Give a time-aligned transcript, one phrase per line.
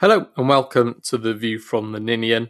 [0.00, 2.48] Hello and welcome to the view from the Ninian.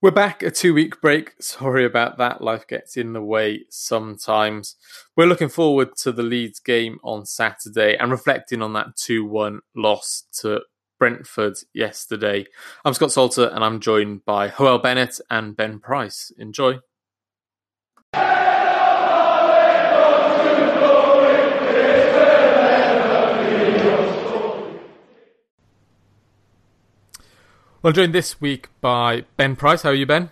[0.00, 1.32] We're back a two week break.
[1.40, 2.40] Sorry about that.
[2.40, 4.76] Life gets in the way sometimes.
[5.16, 9.58] We're looking forward to the Leeds game on Saturday and reflecting on that 2 1
[9.74, 10.60] loss to
[11.00, 12.46] Brentford yesterday.
[12.84, 16.30] I'm Scott Salter and I'm joined by Hoel Bennett and Ben Price.
[16.38, 16.78] Enjoy.
[27.88, 29.80] Well, joined this week by Ben Price.
[29.80, 30.28] How are you, Ben?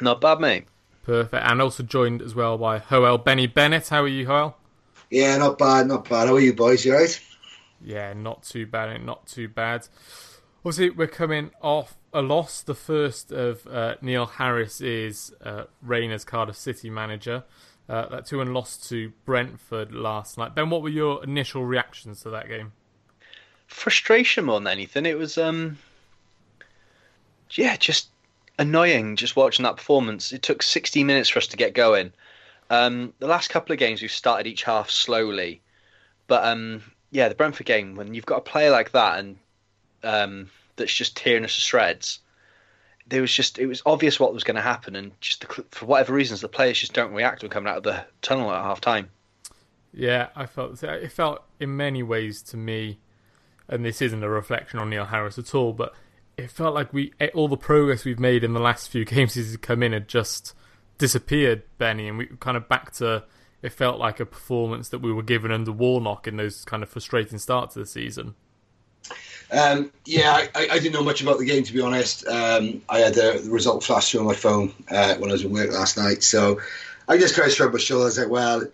[0.00, 0.64] Not bad, mate.
[1.02, 1.44] Perfect.
[1.44, 3.88] And also joined as well by Hoel Benny Bennett.
[3.88, 4.56] How are you, Hoel?
[5.10, 6.28] Yeah, not bad, not bad.
[6.28, 6.86] How are you, boys?
[6.86, 7.20] You right?
[7.82, 9.04] Yeah, not too bad.
[9.04, 9.86] Not too bad.
[10.64, 16.24] Obviously, we're coming off a loss, the first of uh, Neil Harris's uh, reign as
[16.24, 17.44] Cardiff City manager.
[17.86, 20.54] Uh, that 2 1 loss to Brentford last night.
[20.54, 22.72] Ben, what were your initial reactions to that game?
[23.66, 25.04] Frustration more than anything.
[25.04, 25.76] It was um,
[27.52, 28.08] yeah, just
[28.58, 30.32] annoying just watching that performance.
[30.32, 32.12] It took 60 minutes for us to get going.
[32.70, 35.62] Um, the last couple of games we've started each half slowly,
[36.26, 39.36] but um, yeah, the Brentford game when you've got a player like that and
[40.02, 42.20] um, that's just tearing us to shreds.
[43.06, 45.86] There was just it was obvious what was going to happen, and just the, for
[45.86, 48.82] whatever reasons, the players just don't react when coming out of the tunnel at half
[48.82, 49.08] time.
[49.94, 52.98] Yeah, I felt it felt in many ways to me,
[53.66, 55.94] and this isn't a reflection on Neil Harris at all, but
[56.38, 59.54] it felt like we all the progress we've made in the last few games since
[59.58, 60.54] come in had just
[60.96, 63.24] disappeared, Benny, and we kind of back to
[63.60, 66.88] it felt like a performance that we were given under Warnock in those kind of
[66.88, 68.36] frustrating starts of the season.
[69.50, 72.26] Um, yeah, I, I, didn't know much about the game to be honest.
[72.26, 75.44] Um, I had the, the, result flash through on my phone uh, when I was
[75.44, 76.60] at work last night, so
[77.08, 78.18] I just kind of shrugged my shoulders.
[78.18, 78.64] Like, well,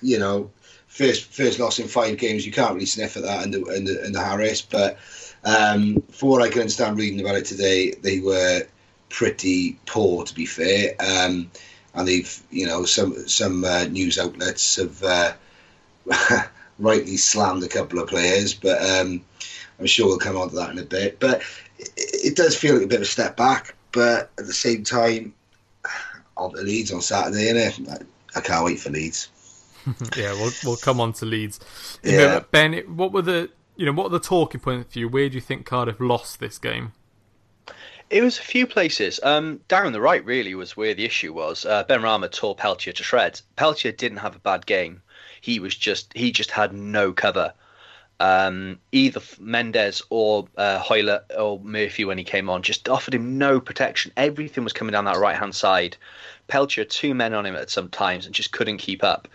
[0.00, 0.50] you know,
[0.86, 3.44] first first loss in five games, you can't really sniff at that
[3.84, 4.98] the, in the Harris, but
[5.44, 8.62] um, for what I can understand reading about it today, they were
[9.08, 10.94] pretty poor, to be fair.
[11.00, 11.50] Um,
[11.94, 15.32] and they've, you know, some some uh, news outlets have uh,
[16.78, 19.22] rightly slammed a couple of players, but um,
[19.78, 21.20] I'm sure we'll come on to that in a bit.
[21.20, 21.42] But
[21.78, 23.74] it, it, does feel like a bit of a step back.
[23.90, 25.34] But at the same time,
[26.36, 27.90] on the Leeds on Saturday, innit?
[27.90, 29.28] I, I can't wait for Leeds.
[30.16, 31.58] yeah, we'll we'll come on to Leeds.
[32.02, 32.40] Yeah.
[32.52, 35.08] ben, what were the you know, what are the talking points for you?
[35.08, 36.92] Where do you think Cardiff lost this game?
[38.10, 39.20] It was a few places.
[39.22, 41.64] Um, down the right really was where the issue was.
[41.64, 43.42] Uh, Benrahma tore Peltier to shreds.
[43.56, 45.02] Peltier didn't have a bad game.
[45.40, 47.54] He was just he just had no cover.
[48.20, 53.38] Um, either Mendez or uh, Hoilett or Murphy when he came on just offered him
[53.38, 54.12] no protection.
[54.16, 55.96] Everything was coming down that right hand side.
[56.48, 59.26] Peltier two men on him at some times and just couldn't keep up.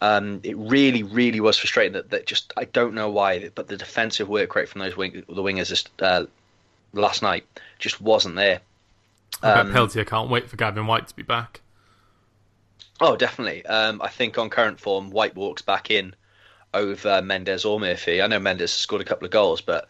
[0.00, 3.76] Um, it really, really was frustrating that, that just I don't know why, but the
[3.76, 6.26] defensive work rate from those wing, the wingers just, uh,
[6.92, 7.44] last night
[7.78, 8.60] just wasn't there.
[9.42, 11.60] I um, Peltier can't wait for Gavin Whyte to be back.
[13.00, 13.64] Oh, definitely.
[13.66, 16.14] Um, I think on current form, White walks back in
[16.74, 18.20] over Mendez or Murphy.
[18.22, 19.88] I know Mendez scored a couple of goals, but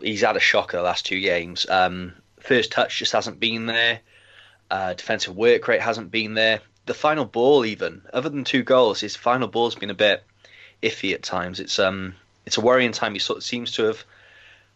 [0.00, 1.66] he's had a shocker the last two games.
[1.68, 4.00] Um, first touch just hasn't been there.
[4.70, 9.00] Uh, defensive work rate hasn't been there the final ball, even other than two goals,
[9.00, 10.24] his final ball's been a bit
[10.82, 11.60] iffy at times.
[11.60, 12.14] It's um,
[12.46, 13.14] it's a worrying time.
[13.14, 14.04] He sort of seems to have,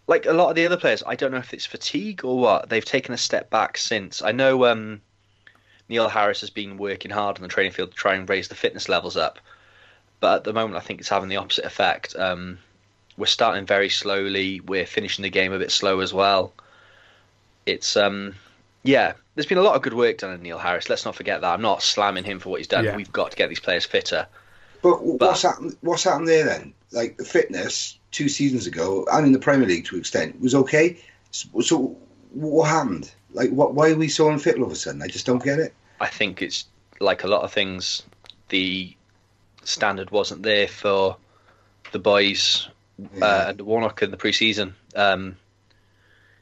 [0.07, 1.03] like a lot of the other players.
[1.07, 2.69] I don't know if it's fatigue or what.
[2.69, 4.23] They've taken a step back since.
[4.23, 5.03] I know um,
[5.89, 8.55] Neil Harris has been working hard on the training field to try and raise the
[8.55, 9.39] fitness levels up,
[10.21, 12.17] but at the moment, I think it's having the opposite effect.
[12.17, 12.59] Um,
[13.19, 14.61] we're starting very slowly.
[14.61, 16.53] We're finishing the game a bit slow as well.
[17.67, 18.37] It's um,
[18.83, 20.89] yeah, there's been a lot of good work done in Neil Harris.
[20.89, 21.53] Let's not forget that.
[21.53, 22.85] I'm not slamming him for what he's done.
[22.85, 22.97] Yeah.
[22.97, 24.27] We've got to get these players fitter.
[24.83, 25.77] But, but what's happened?
[25.81, 26.75] What's happened there then?
[26.93, 30.55] Like the fitness two seasons ago, and in the Premier League to an extent, was
[30.55, 30.99] okay.
[31.31, 31.97] So, so
[32.33, 33.13] what happened?
[33.33, 33.75] Like, what?
[33.75, 35.03] Why are we so unfit all of a sudden?
[35.03, 35.75] I just don't get it.
[36.01, 36.65] I think it's
[37.01, 38.03] like a lot of things.
[38.49, 38.95] The
[39.65, 41.17] standard wasn't there for
[41.93, 42.69] the boys
[43.15, 43.25] yeah.
[43.25, 44.73] uh, and Warnock in the preseason.
[44.95, 45.37] Um,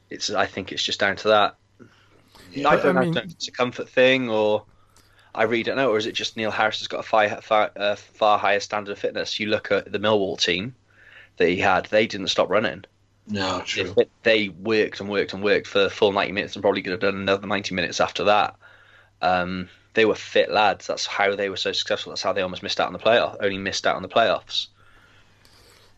[0.09, 0.29] it's.
[0.29, 1.55] I think it's just down to that.
[2.65, 4.65] I don't I mean, know if it's a comfort thing or
[5.37, 7.71] I really don't know, or is it just Neil Harris has got a far, far,
[7.75, 9.39] uh, far higher standard of fitness?
[9.39, 10.73] You look at the Millwall team
[11.37, 12.85] that he had; they didn't stop running.
[13.27, 13.93] No, true.
[13.95, 16.91] They, they worked and worked and worked for the full ninety minutes, and probably could
[16.91, 18.55] have done another ninety minutes after that.
[19.21, 20.87] Um, they were fit lads.
[20.87, 22.11] That's how they were so successful.
[22.11, 23.37] That's how they almost missed out on the playoff.
[23.39, 24.67] Only missed out on the playoffs.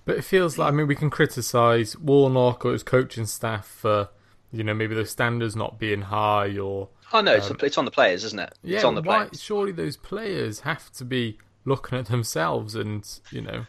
[0.03, 4.09] But it feels like I mean we can criticise Warnock or his coaching staff for
[4.51, 6.89] you know, maybe the standards not being high or.
[7.13, 8.53] Oh no, it's, um, it's on the players, isn't it?
[8.63, 9.41] Yeah, it's on the why, players.
[9.41, 13.65] Surely those players have to be looking at themselves and you know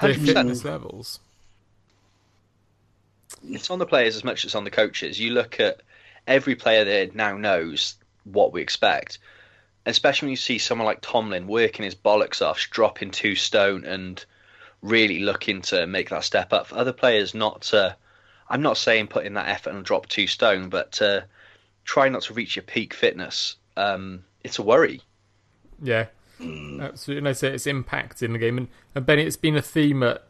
[0.00, 0.26] their 100%.
[0.26, 1.20] fitness levels.
[3.44, 5.18] it's on the players as much as it's on the coaches.
[5.18, 5.82] You look at
[6.26, 7.94] every player there now knows
[8.24, 9.18] what we expect,
[9.84, 14.24] especially when you see someone like Tomlin working his bollocks off, dropping two stone, and
[14.82, 16.68] really looking to make that step up.
[16.68, 17.96] For other players, not to,
[18.48, 21.26] I'm not saying put in that effort and drop two stone, but to
[21.84, 23.56] try not to reach your peak fitness.
[23.76, 25.00] Um, it's a worry.
[25.82, 26.06] Yeah,
[26.40, 27.18] absolutely.
[27.18, 30.02] And I say it's impact in the game, and, and Ben, it's been a theme
[30.02, 30.24] at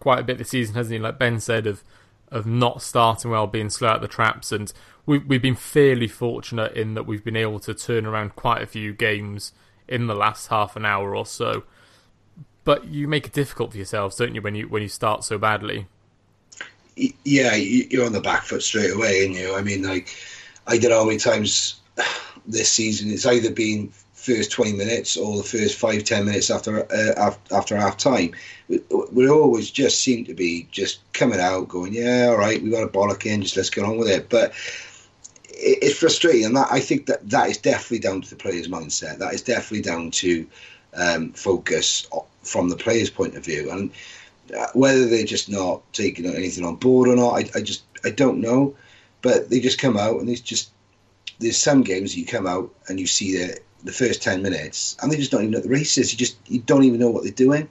[0.00, 1.02] quite a bit this season, hasn't it?
[1.02, 1.82] Like Ben said, of
[2.30, 4.72] of not starting well, being slow at the traps, and
[5.06, 8.66] we've we've been fairly fortunate in that we've been able to turn around quite a
[8.66, 9.52] few games
[9.86, 11.64] in the last half an hour or so.
[12.64, 15.38] But you make it difficult for yourselves, don't you, when you when you start so
[15.38, 15.86] badly?
[16.96, 19.54] Yeah, you're on the back foot straight away, and you.
[19.54, 20.08] I mean, like
[20.66, 21.80] I don't know how many times
[22.46, 26.84] this season it's either been first 20 minutes or the first five ten minutes after
[26.92, 28.32] uh, after half time
[28.68, 28.80] we,
[29.12, 32.84] we always just seem to be just coming out going yeah all right we got
[32.84, 34.28] a bollock in just let's get on with it.
[34.28, 34.52] But
[35.48, 38.68] it, it's frustrating and that I think that that is definitely down to the players
[38.68, 39.18] mindset.
[39.18, 40.46] That is definitely down to
[40.94, 42.06] um, focus
[42.42, 43.70] from the players point of view.
[43.70, 43.90] And
[44.74, 48.40] whether they're just not taking anything on board or not I, I just I don't
[48.40, 48.74] know
[49.22, 50.72] but they just come out and it's just
[51.38, 55.10] there's some games you come out and you see the the first ten minutes and
[55.10, 56.12] they just don't even know the races.
[56.12, 57.68] You just you don't even know what they're doing,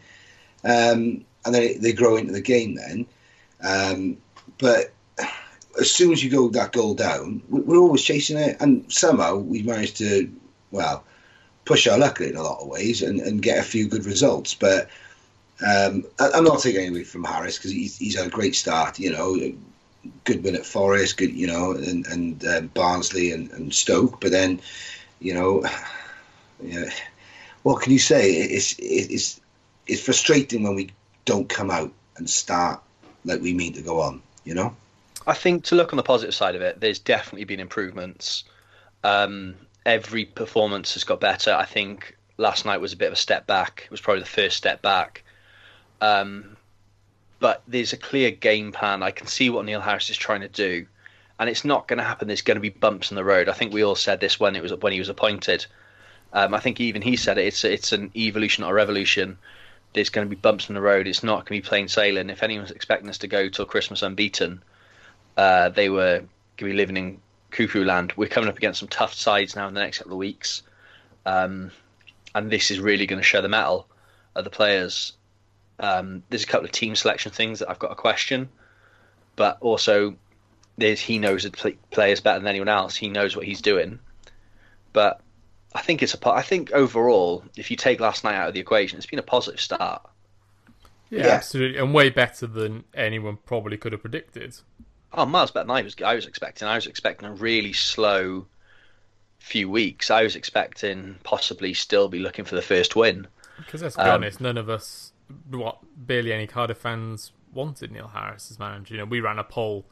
[0.63, 3.05] um, and then they grow into the game then.
[3.63, 4.17] Um,
[4.57, 4.91] but
[5.79, 9.63] as soon as you go that goal down, we're always chasing it, and somehow we
[9.63, 10.31] managed to
[10.71, 11.03] well
[11.65, 14.53] push our luck in a lot of ways and, and get a few good results.
[14.53, 14.89] But
[15.65, 18.99] um, I'm not taking anything from Harris because he's, he's had a great start.
[18.99, 19.53] You know,
[20.23, 24.19] good win at Forest, good, you know, and, and uh, Barnsley and, and, Stoke.
[24.19, 24.61] But then,
[25.19, 25.63] you know,
[26.63, 26.89] yeah,
[27.63, 28.31] what can you say?
[28.31, 29.39] It's, it's,
[29.87, 30.91] it's frustrating when we
[31.25, 32.81] don't come out and start
[33.25, 34.75] like we mean to go on, you know?
[35.27, 38.43] I think to look on the positive side of it, there's definitely been improvements.
[39.03, 39.55] Um,
[39.85, 41.53] every performance has got better.
[41.53, 43.83] I think last night was a bit of a step back.
[43.85, 45.23] It was probably the first step back.
[46.01, 46.57] Um,
[47.39, 49.03] but there's a clear game plan.
[49.03, 50.85] I can see what Neil Harris is trying to do,
[51.39, 52.27] and it's not going to happen.
[52.27, 53.49] There's going to be bumps in the road.
[53.49, 55.65] I think we all said this when it was when he was appointed.
[56.33, 57.45] Um, I think even he said it.
[57.45, 59.37] It's it's an evolution or revolution.
[59.93, 61.07] There's going to be bumps in the road.
[61.07, 62.29] It's not going to be plain sailing.
[62.29, 64.63] If anyone's expecting us to go till Christmas unbeaten,
[65.35, 68.13] uh, they were going to be living in cuckoo land.
[68.15, 70.61] We're coming up against some tough sides now in the next couple of weeks,
[71.25, 71.71] um,
[72.33, 73.87] and this is really going to show the metal
[74.35, 75.13] of the players
[75.81, 78.49] um, there's a couple of team selection things that I've got a question,
[79.35, 80.15] but also
[80.77, 82.95] there's he knows the players better than anyone else.
[82.95, 83.99] He knows what he's doing,
[84.93, 85.21] but
[85.73, 86.29] I think it's a.
[86.29, 89.23] I think overall, if you take last night out of the equation, it's been a
[89.23, 90.03] positive start.
[91.09, 91.33] Yeah, yeah.
[91.33, 94.55] absolutely, and way better than anyone probably could have predicted.
[95.13, 95.95] Oh, miles better than I was.
[96.05, 96.67] I was expecting.
[96.67, 98.45] I was expecting a really slow
[99.39, 100.11] few weeks.
[100.11, 103.27] I was expecting possibly still be looking for the first win.
[103.57, 105.10] Because let's be um, honest, none of us
[105.49, 108.95] what barely any Cardiff fans wanted Neil Harris as manager.
[108.95, 109.85] You know, we ran a poll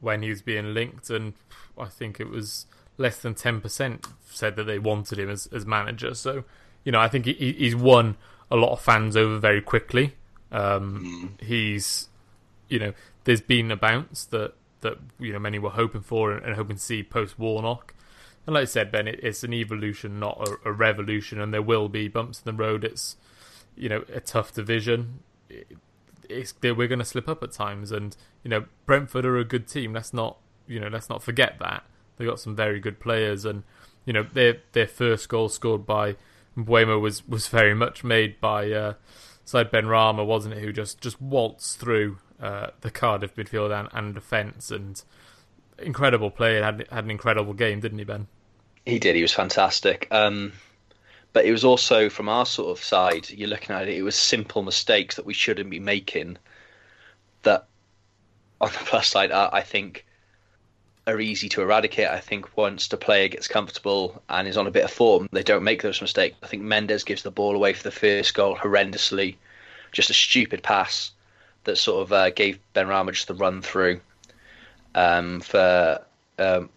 [0.00, 1.34] when he was being linked, and
[1.78, 2.66] I think it was
[2.98, 6.14] less than ten percent said that they wanted him as, as manager.
[6.14, 6.44] So,
[6.84, 8.16] you know, I think he, he's won
[8.50, 10.14] a lot of fans over very quickly.
[10.52, 11.44] Um, mm.
[11.44, 12.08] He's,
[12.68, 12.92] you know,
[13.24, 16.76] there's been a bounce that that you know many were hoping for and, and hoping
[16.76, 17.94] to see post Warnock.
[18.46, 21.62] And like I said, Ben, it, it's an evolution, not a, a, revolution, and there
[21.62, 22.84] will be bumps in the road.
[22.84, 23.16] It's
[23.80, 25.20] you know a tough division.
[26.28, 29.66] It's, we're going to slip up at times, and you know Brentford are a good
[29.66, 29.94] team.
[29.94, 30.36] Let's not
[30.68, 31.82] you know let's not forget that
[32.16, 33.64] they got some very good players, and
[34.04, 36.16] you know their their first goal scored by
[36.56, 38.94] Mbeumo was was very much made by uh,
[39.50, 40.62] Ben Benrahma, wasn't it?
[40.62, 45.02] Who just just waltzed through uh, the Cardiff midfield and, and defence, and
[45.78, 48.26] incredible player had had an incredible game, didn't he, Ben?
[48.84, 49.16] He did.
[49.16, 50.06] He was fantastic.
[50.10, 50.52] Um,
[51.32, 54.16] but it was also from our sort of side, you're looking at it, it was
[54.16, 56.38] simple mistakes that we shouldn't be making.
[57.42, 57.66] That,
[58.60, 60.04] on the plus side, I think
[61.06, 62.08] are easy to eradicate.
[62.08, 65.42] I think once the player gets comfortable and is on a bit of form, they
[65.42, 66.36] don't make those mistakes.
[66.42, 69.36] I think Mendez gives the ball away for the first goal horrendously,
[69.92, 71.12] just a stupid pass
[71.64, 74.00] that sort of uh, gave Benrahma just the run through
[74.94, 76.04] um, for.
[76.38, 76.70] Um,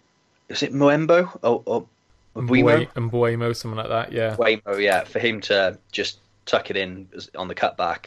[0.50, 1.86] is it Moembo or, or
[2.34, 2.86] Mbeumo?
[2.94, 4.36] Mbeumo, something like that, yeah.
[4.36, 8.06] Mbeumo, yeah, for him to just tuck it in on the cutback.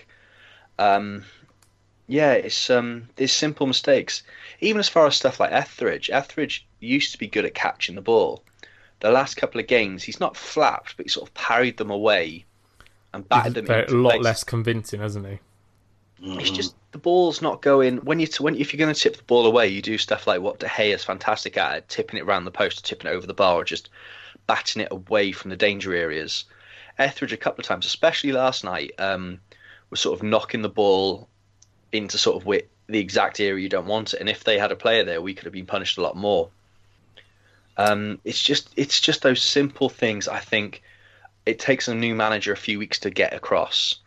[0.80, 1.24] Um,
[2.08, 4.24] yeah, it's um, there's simple mistakes.
[4.60, 8.02] Even as far as stuff like Etheridge, Etheridge used to be good at catching the
[8.02, 8.44] ball.
[9.00, 12.46] The last couple of games, he's not flapped, but he sort of parried them away
[13.14, 13.68] and batted them.
[13.70, 15.40] A lot less convincing, hasn't he?
[16.22, 16.40] Mm-hmm.
[16.40, 19.24] It's just the ball's not going when you when if you're going to tip the
[19.24, 22.46] ball away, you do stuff like what De Gea is fantastic at, tipping it around
[22.46, 23.90] the post, or tipping it over the bar, or just
[24.48, 26.46] batting it away from the danger areas.
[26.98, 29.40] Etheridge a couple of times, especially last night, um,
[29.90, 31.28] was sort of knocking the ball
[31.92, 34.20] into sort of the exact area you don't want it.
[34.20, 36.50] And if they had a player there, we could have been punished a lot more.
[37.78, 40.28] Um, it's just it's just those simple things.
[40.28, 40.82] I think
[41.46, 44.00] it takes a new manager a few weeks to get across.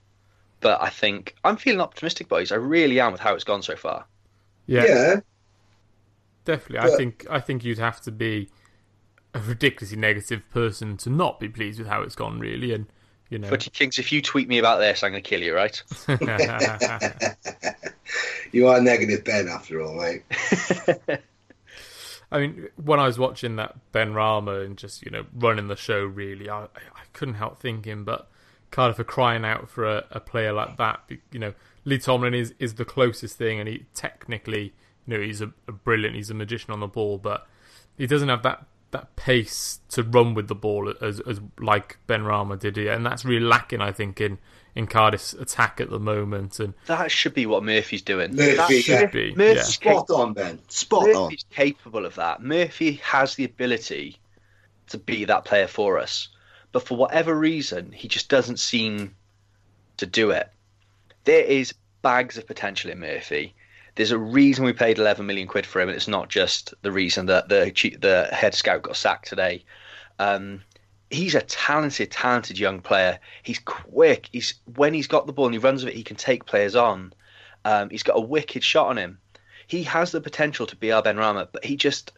[0.60, 2.52] But I think I'm feeling optimistic, boys.
[2.52, 4.04] I really am with how it's gone so far.
[4.66, 5.20] Yeah, Yeah,
[6.44, 6.90] definitely.
[6.90, 8.50] I think I think you'd have to be
[9.34, 12.72] a ridiculously negative person to not be pleased with how it's gone, really.
[12.72, 12.86] And
[13.30, 15.54] you know, Footy Kings, if you tweet me about this, I'm going to kill you,
[15.54, 15.82] right?
[18.52, 19.48] you are negative, Ben.
[19.48, 20.22] After all, mate.
[22.32, 26.04] I mean, when I was watching that Benrahma and just you know running the show,
[26.04, 28.28] really, I I couldn't help thinking, but
[28.70, 31.00] Cardiff are crying out for a, a player like that.
[31.32, 34.72] You know, Lee Tomlin is is the closest thing, and he technically,
[35.06, 37.46] you know, he's a, a brilliant, he's a magician on the ball, but
[37.98, 42.58] he doesn't have that that pace to run with the ball as as like Benrahma
[42.58, 44.38] did here, and that's really lacking, I think, in
[44.74, 46.60] in Cardiff's attack at the moment.
[46.60, 48.34] And That should be what Murphy's doing.
[48.36, 48.80] Murphy, That yeah.
[48.80, 50.60] should be, Murphy's Spot on, Ben.
[50.68, 51.22] Spot on.
[51.24, 52.40] Murphy's capable of that.
[52.42, 54.16] Murphy has the ability
[54.88, 56.28] to be that player for us,
[56.72, 59.14] but for whatever reason, he just doesn't seem
[59.96, 60.50] to do it.
[61.24, 63.54] There is bags of potential in Murphy.
[63.96, 66.92] There's a reason we paid 11 million quid for him, and it's not just the
[66.92, 69.64] reason that the the head scout got sacked today.
[70.18, 70.62] Um,
[71.10, 73.18] he's a talented, talented young player.
[73.42, 74.28] He's quick.
[74.32, 76.76] He's when he's got the ball and he runs with it, he can take players
[76.76, 77.12] on.
[77.64, 79.18] Um, he's got a wicked shot on him.
[79.66, 82.12] He has the potential to be our Benrahma, but he just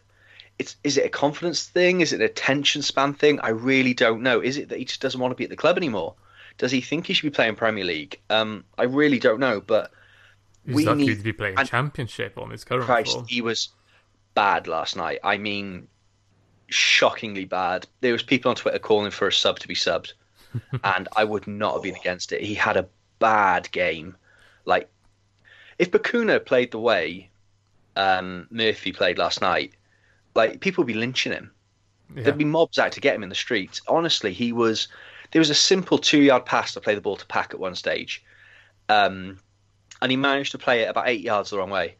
[0.63, 2.01] it's is it a confidence thing?
[2.01, 3.39] Is it an attention span thing?
[3.41, 4.39] I really don't know.
[4.41, 6.15] Is it that he just doesn't want to be at the club anymore?
[6.57, 8.19] Does he think he should be playing Premier League?
[8.29, 9.91] Um, I really don't know, but
[10.65, 13.25] he's We lucky need- to be playing and- Championship on his current Christ, form.
[13.27, 13.69] he was
[14.35, 15.19] bad last night.
[15.23, 15.87] I mean,
[16.67, 17.87] shockingly bad.
[18.01, 20.13] There was people on Twitter calling for a sub to be subbed,
[20.83, 22.41] and I would not have been against it.
[22.41, 22.87] He had a
[23.19, 24.15] bad game.
[24.65, 24.89] Like,
[25.79, 27.29] if Bacuna played the way
[27.95, 29.73] um, Murphy played last night,
[30.35, 31.51] like people would be lynching him.
[32.15, 32.23] Yeah.
[32.23, 33.81] There'd be mobs out to get him in the streets.
[33.87, 34.87] Honestly, he was.
[35.31, 38.23] There was a simple two-yard pass to play the ball to Pack at one stage,
[38.87, 39.39] um,
[40.01, 41.95] and he managed to play it about eight yards the wrong way.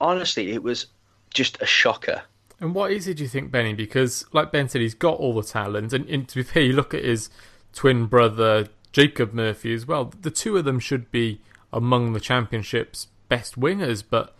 [0.00, 0.86] Honestly, it was
[1.32, 2.22] just a shocker.
[2.60, 3.72] And what is it, do you think, Benny?
[3.72, 5.92] Because, like Ben said, he's got all the talent.
[5.92, 7.30] And, and to be fair, you look at his
[7.72, 10.12] twin brother, Jacob Murphy, as well.
[10.20, 11.40] The two of them should be
[11.72, 14.34] among the Championship's best wingers, but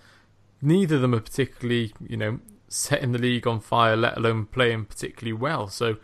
[0.62, 4.87] neither of them are particularly, you know, setting the league on fire, let alone playing
[4.87, 5.68] particularly well.
[5.68, 5.97] So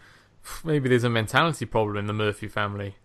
[0.64, 2.96] maybe there's a mentality problem in the Murphy family.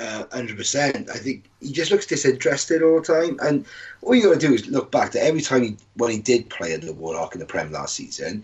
[0.00, 1.08] Uh, Hundred percent.
[1.08, 3.64] I think he just looks disinterested all the time, and
[4.02, 6.50] all you got to do is look back to every time he when he did
[6.50, 8.42] play under Warnock in the Prem last season.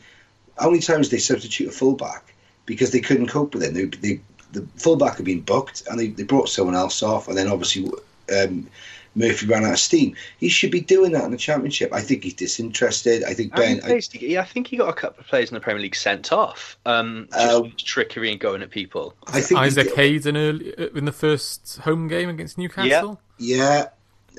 [0.58, 2.34] How many times they substitute a fullback
[2.66, 3.74] because they couldn't cope with him?
[3.74, 4.20] They, they,
[4.52, 7.90] the fullback had been booked, and they, they brought someone else off, and then obviously
[8.38, 8.68] um,
[9.20, 10.16] Murphy ran out of steam.
[10.38, 11.92] He should be doing that in the Championship.
[11.92, 13.22] I think he's disinterested.
[13.24, 13.78] I think Ben.
[13.78, 15.60] I, players did he- yeah, I think he got a couple of players in the
[15.60, 16.76] Premier League sent off.
[16.86, 19.14] Um, just Uh, trickery and going at people.
[19.26, 23.20] I think Isaac did- Hayden early, uh, in the first home game against Newcastle.
[23.38, 23.86] Yeah.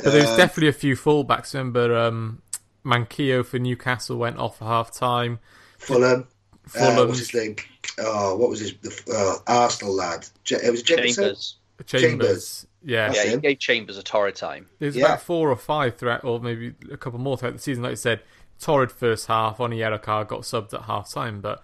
[0.03, 1.53] But there's uh, definitely a few fullbacks.
[1.53, 2.41] Remember, um,
[2.85, 5.39] Manquillo for Newcastle went off at half time.
[5.77, 6.21] Fulham.
[6.21, 7.55] Uh, Fulham, what's his name?
[7.99, 10.27] Oh, what was his the, uh, Arsenal lad?
[10.43, 11.55] J- it was Chambers.
[11.85, 12.01] Chambers.
[12.01, 12.67] Chambers.
[12.83, 14.67] Yeah, Yeah, he gave Chambers a torrid time.
[14.79, 15.05] there's Yeah.
[15.05, 17.83] about four or five throughout, or maybe a couple more throughout the season.
[17.83, 18.21] Like I said,
[18.59, 19.57] torrid first half.
[19.59, 21.63] Onyedika got subbed at half time, but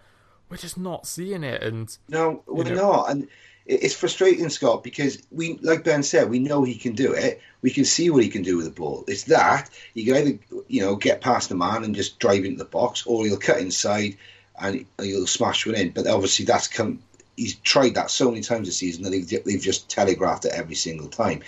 [0.50, 1.62] we're just not seeing it.
[1.63, 2.75] And No, we're know.
[2.75, 3.27] not, and
[3.65, 7.41] it's frustrating, Scott, because we, like Ben said, we know he can do it.
[7.62, 9.03] We can see what he can do with the ball.
[9.07, 12.59] It's that you can either, you know, get past the man and just drive into
[12.59, 14.15] the box, or he'll cut inside
[14.59, 15.89] and he'll smash one in.
[15.89, 17.00] But obviously, that's come.
[17.38, 20.75] He's tried that so many times this season that they've, they've just telegraphed it every
[20.75, 21.41] single time.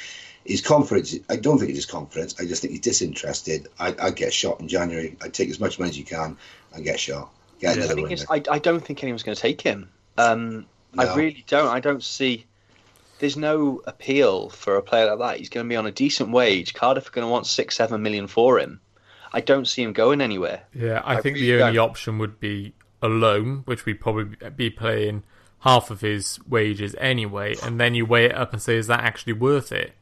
[0.46, 2.36] His confidence, I don't think it's his confidence.
[2.40, 3.68] I just think he's disinterested.
[3.78, 5.18] I, I'd get shot in January.
[5.22, 6.38] I'd take as much money as you can
[6.74, 7.30] and get shot.
[7.60, 7.84] Get Yeah.
[7.84, 8.24] Another thing winner.
[8.30, 9.90] I, I don't think anyone's going to take him.
[10.18, 10.66] Um,
[10.98, 11.68] I really don't.
[11.68, 12.46] I don't see.
[13.20, 15.38] There's no appeal for a player like that.
[15.40, 16.74] He's going to be on a decent wage.
[16.74, 18.80] Cardiff are going to want six, seven million for him.
[19.32, 20.64] I don't see him going anywhere.
[20.74, 21.90] yeah, I, I think really the only don't.
[21.90, 25.24] option would be a loan, which we'd probably be playing
[25.62, 27.56] half of his wages anyway.
[27.64, 29.94] And then you weigh it up and say, is that actually worth it?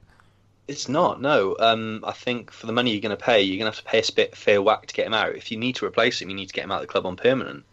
[0.68, 1.22] It's not.
[1.22, 1.56] No.
[1.60, 3.90] Um, I think for the money you're going to pay, you're going to have to
[3.90, 5.36] pay a bit fair whack to get him out.
[5.36, 7.06] If you need to replace him, you need to get him out of the club
[7.06, 7.64] on permanent,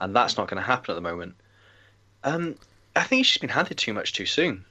[0.00, 1.36] and that's not going to happen at the moment.
[2.24, 2.56] Um,
[2.96, 4.64] I think he's just been handed too much too soon.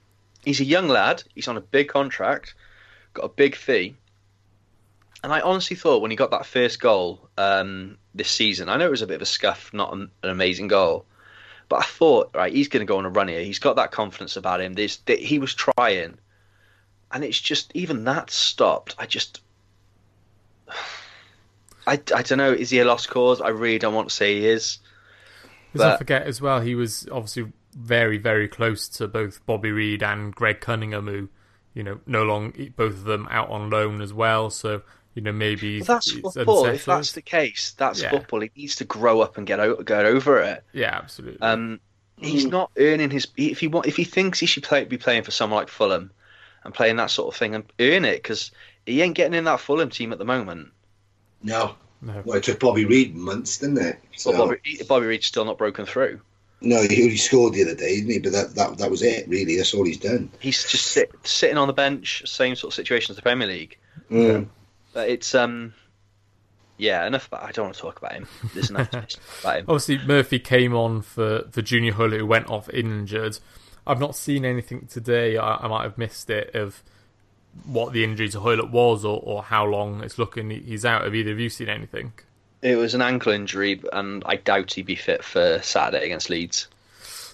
[0.43, 1.23] He's a young lad.
[1.35, 2.53] He's on a big contract.
[3.13, 3.95] got a big fee.
[5.23, 8.87] And I honestly thought when he got that first goal um, this season, I know
[8.87, 11.05] it was a bit of a scuff, not an, an amazing goal,
[11.69, 13.43] but I thought, right, he's going to go on a run here.
[13.43, 14.73] He's got that confidence about him.
[14.73, 16.17] This, that he was trying,
[17.11, 18.95] and it's just even that stopped.
[18.97, 19.41] I just,
[21.87, 22.53] I, I don't know.
[22.53, 23.41] Is he a lost cause?
[23.41, 24.79] I really don't want to say he is.
[25.73, 30.03] Let's not forget as well, he was obviously very, very close to both Bobby Reid
[30.03, 31.29] and Greg Cunningham, who,
[31.73, 34.49] you know, no long both of them out on loan as well.
[34.49, 34.83] So
[35.15, 36.65] you know, maybe well, that's football.
[36.65, 38.09] If that's the case, that's yeah.
[38.09, 38.41] football.
[38.41, 40.63] He needs to grow up and get out, get over it.
[40.73, 41.41] Yeah, absolutely.
[41.41, 41.79] Um,
[42.17, 43.27] he's not earning his.
[43.37, 46.11] If he want, if he thinks he should play, be playing for someone like Fulham,
[46.63, 48.51] and playing that sort of thing and earn it, because
[48.85, 50.69] he ain't getting in that Fulham team at the moment.
[51.41, 51.75] No.
[52.01, 52.21] no.
[52.25, 53.99] Well, it took Bobby Reid months, didn't it?
[54.15, 54.31] So...
[54.31, 56.21] Well, Bobby, Bobby Reid's still not broken through.
[56.61, 58.19] No, he scored the other day, didn't he?
[58.19, 59.57] But that, that that was it, really.
[59.57, 60.31] That's all he's done.
[60.39, 63.77] He's just sit, sitting on the bench, same sort of situation as the Premier League.
[64.09, 64.47] Mm.
[64.93, 65.73] But it's um,
[66.77, 67.43] yeah, enough about.
[67.43, 68.27] I don't want to talk about him.
[68.53, 68.89] There's enough
[69.41, 69.65] about him.
[69.67, 73.39] Obviously, Murphy came on for for Junior Hoilett, who went off injured.
[73.85, 75.37] I've not seen anything today.
[75.37, 76.83] I, I might have missed it of
[77.65, 81.03] what the injury to Hoilett was, or, or how long it's looking he's out.
[81.03, 82.13] Have either of you seen anything?
[82.61, 86.67] It was an ankle injury, and I doubt he'd be fit for Saturday against Leeds.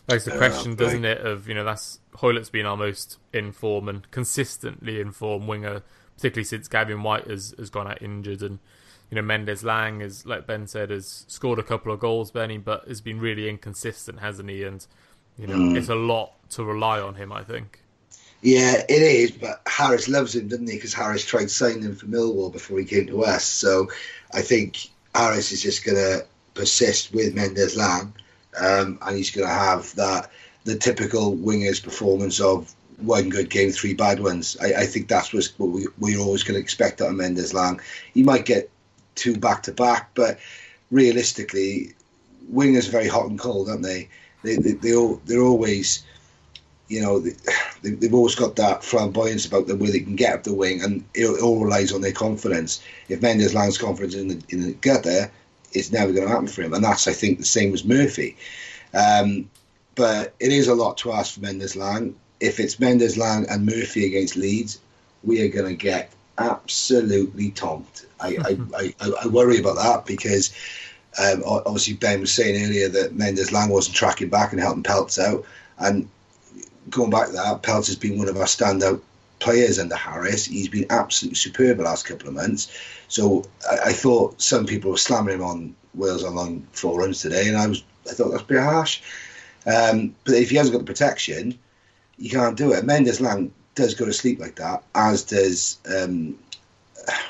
[0.07, 1.19] That's the question, doesn't it?
[1.19, 5.83] Of you know, that's Hoilett's been our most in form and consistently in form winger,
[6.19, 8.59] particularly since Gavin Whyte has, has gone out injured, and
[9.09, 12.85] you know, Mendez-Laing, as like Ben said, has scored a couple of goals, Benny, but
[12.89, 14.63] has been really inconsistent, hasn't he?
[14.63, 14.85] And
[15.38, 15.77] you know, mm.
[15.77, 17.31] it's a lot to rely on him.
[17.31, 17.79] I think.
[18.41, 19.31] Yeah, it is.
[19.31, 20.75] But Harris loves him, doesn't he?
[20.75, 23.45] Because Harris tried signing him for Millwall before he came to us.
[23.45, 23.89] So
[24.33, 28.13] I think Harris is just going to persist with Mendez Laing,
[28.59, 30.29] um, and he's going to have that
[30.65, 34.58] the typical wingers performance of one good game, three bad ones.
[34.62, 37.79] I, I think that's what we, we're always going to expect out of Mendez-Laing.
[38.13, 38.70] He might get
[39.15, 40.12] two back to back.
[40.15, 40.39] But
[40.91, 41.94] realistically,
[42.51, 44.09] wingers are very hot and cold, aren't they?
[44.44, 46.03] They they, they all, they're always,
[46.88, 50.44] you know, they, they've always got that flamboyance about them where they can get up
[50.44, 52.81] the wing, and it, all relies on their confidence.
[53.09, 55.31] If Mendez-Laing's confidence in the in the gutter,
[55.74, 58.38] it's never going to happen for him, and that's I think the same as Murphy.
[58.94, 59.50] Um,
[59.96, 62.16] but it is a lot to ask for Mendez-Laing.
[62.39, 64.79] If it's Mendez-Laing and Murphy against Leeds,
[65.23, 68.05] we are going to get absolutely tomped.
[68.19, 68.37] I,
[68.73, 70.53] I, I, I, worry about that because
[71.21, 75.19] um, obviously Ben was saying earlier that Mendez Laing wasn't tracking back and helping Peltz
[75.19, 75.45] out.
[75.77, 76.09] And
[76.89, 79.01] going back to that, Peltz has been one of our standout
[79.39, 80.45] players under Harris.
[80.45, 82.71] He's been absolutely superb the last couple of months.
[83.07, 87.21] So I, I thought some people were slamming him on Wales on long four runs
[87.21, 89.01] today, and I was I thought that's a bit harsh.
[89.65, 91.57] Um, but if he hasn't got the protection,
[92.20, 92.86] you can't do it.
[92.86, 96.38] Mendez-Laing does go to sleep like that, as does um,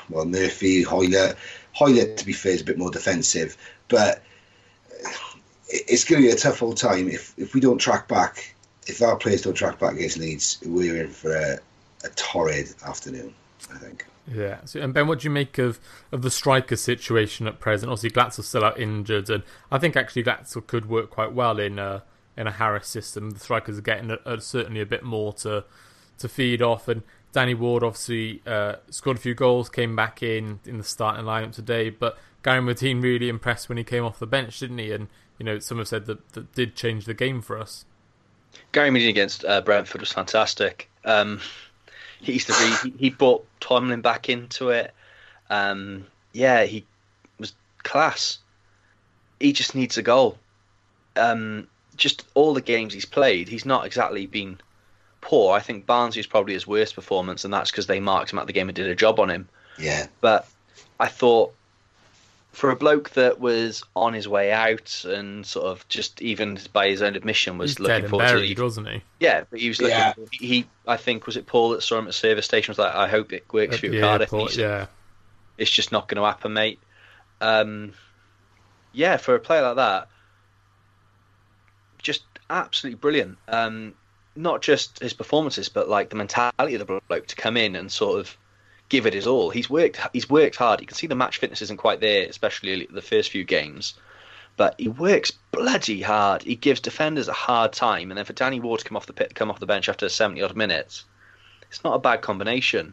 [0.08, 1.36] well Murphy, Hoilett.
[1.72, 3.56] Hoilett, to be fair, is a bit more defensive,
[3.88, 4.22] but
[5.68, 8.54] it's going to be a tough old time if if we don't track back.
[8.86, 11.58] If our players don't track back against Leeds, we're in for a,
[12.04, 13.32] a torrid afternoon.
[13.72, 14.04] I think.
[14.32, 14.58] Yeah.
[14.64, 15.78] So, and Ben, what do you make of,
[16.12, 17.90] of the striker situation at present?
[17.90, 21.78] Obviously, Glatzel's still out injured, and I think actually Glatzel could work quite well in
[21.78, 22.02] a
[22.40, 23.30] in a Harris system.
[23.30, 25.64] The strikers are getting a, a, certainly a bit more to
[26.18, 26.88] to feed off.
[26.88, 31.24] And Danny Ward obviously uh, scored a few goals, came back in in the starting
[31.24, 31.90] lineup today.
[31.90, 34.90] But Gary Madine really impressed when he came off the bench, didn't he?
[34.92, 37.84] And you know, some have said that that did change the game for us.
[38.72, 40.90] Gary Madine against uh, Brentford was fantastic.
[41.04, 41.40] Um,
[42.20, 44.92] he's the re- he, he brought Tomlin back into it.
[45.50, 46.86] Um, yeah, he
[47.38, 48.38] was class.
[49.38, 50.38] He just needs a goal.
[51.16, 51.68] Um,
[52.00, 54.58] just all the games he's played, he's not exactly been
[55.20, 55.54] poor.
[55.54, 58.48] I think Barnsley is probably his worst performance, and that's because they marked him at
[58.48, 59.48] the game and did a job on him.
[59.78, 60.06] Yeah.
[60.20, 60.48] But
[60.98, 61.52] I thought
[62.52, 66.88] for a bloke that was on his way out and sort of just even by
[66.88, 69.02] his own admission was He's looking forward buried, to wasn't he?
[69.20, 69.96] Yeah, but he was looking.
[69.96, 70.14] Yeah.
[70.32, 72.72] He, I think, was it Paul that saw him at the service station?
[72.72, 74.32] Was like, I hope it works at for you, Cardiff.
[74.32, 74.86] Airport, yeah,
[75.58, 76.80] it's just not going to happen, mate.
[77.42, 77.92] Um,
[78.92, 80.08] yeah, for a player like that,
[82.00, 83.38] just absolutely brilliant.
[83.48, 83.94] Um,
[84.36, 87.90] not just his performances, but like the mentality of the bloke to come in and
[87.90, 88.36] sort of
[88.88, 89.50] give it his all.
[89.50, 89.98] He's worked.
[90.12, 90.80] He's worked hard.
[90.80, 93.94] You can see the match fitness isn't quite there, especially the first few games.
[94.56, 96.42] But he works bloody hard.
[96.42, 99.12] He gives defenders a hard time, and then for Danny Ward to come off the
[99.12, 101.04] pit, come off the bench after seventy odd minutes,
[101.68, 102.92] it's not a bad combination.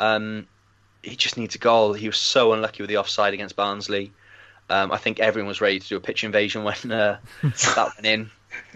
[0.00, 0.48] Um,
[1.02, 1.92] he just needs a goal.
[1.92, 4.12] He was so unlucky with the offside against Barnsley.
[4.70, 8.06] Um, I think everyone was ready to do a pitch invasion when uh, that went
[8.06, 8.30] in.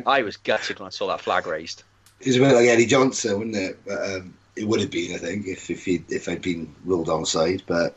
[0.06, 1.82] I was gutted when I saw that flag raised.
[2.20, 3.78] It was a bit like Eddie Johnson, wasn't it?
[3.84, 7.08] But, um, it would have been, I think, if if he if I'd been ruled
[7.08, 7.62] onside.
[7.66, 7.96] But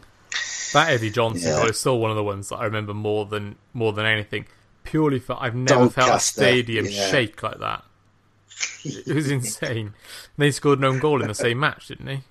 [0.74, 1.58] that Eddie Johnson Yeah.
[1.60, 4.46] goal is still one of the ones that I remember more than more than anything.
[4.84, 7.10] Purely for I've never felt a stadium yeah.
[7.10, 7.84] shake like that.
[8.84, 9.94] It was insane.
[10.38, 12.22] they scored an own goal in the same match, didn't they?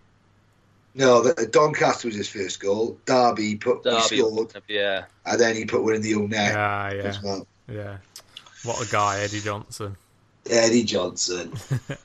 [0.95, 2.99] No, the, Doncaster was his first goal.
[3.05, 5.05] Derby put he Derby, scored, yeah.
[5.27, 7.47] and then he put one in the own net Yeah, yeah, as well.
[7.69, 7.97] yeah.
[8.63, 9.97] What a guy, Eddie Johnson.
[10.49, 11.53] Eddie Johnson.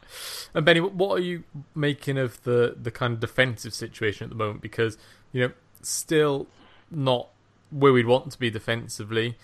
[0.53, 1.43] And Benny, what are you
[1.75, 4.61] making of the the kind of defensive situation at the moment?
[4.61, 4.97] Because
[5.31, 6.47] you know, still
[6.89, 7.27] not
[7.69, 9.37] where we'd want to be defensively.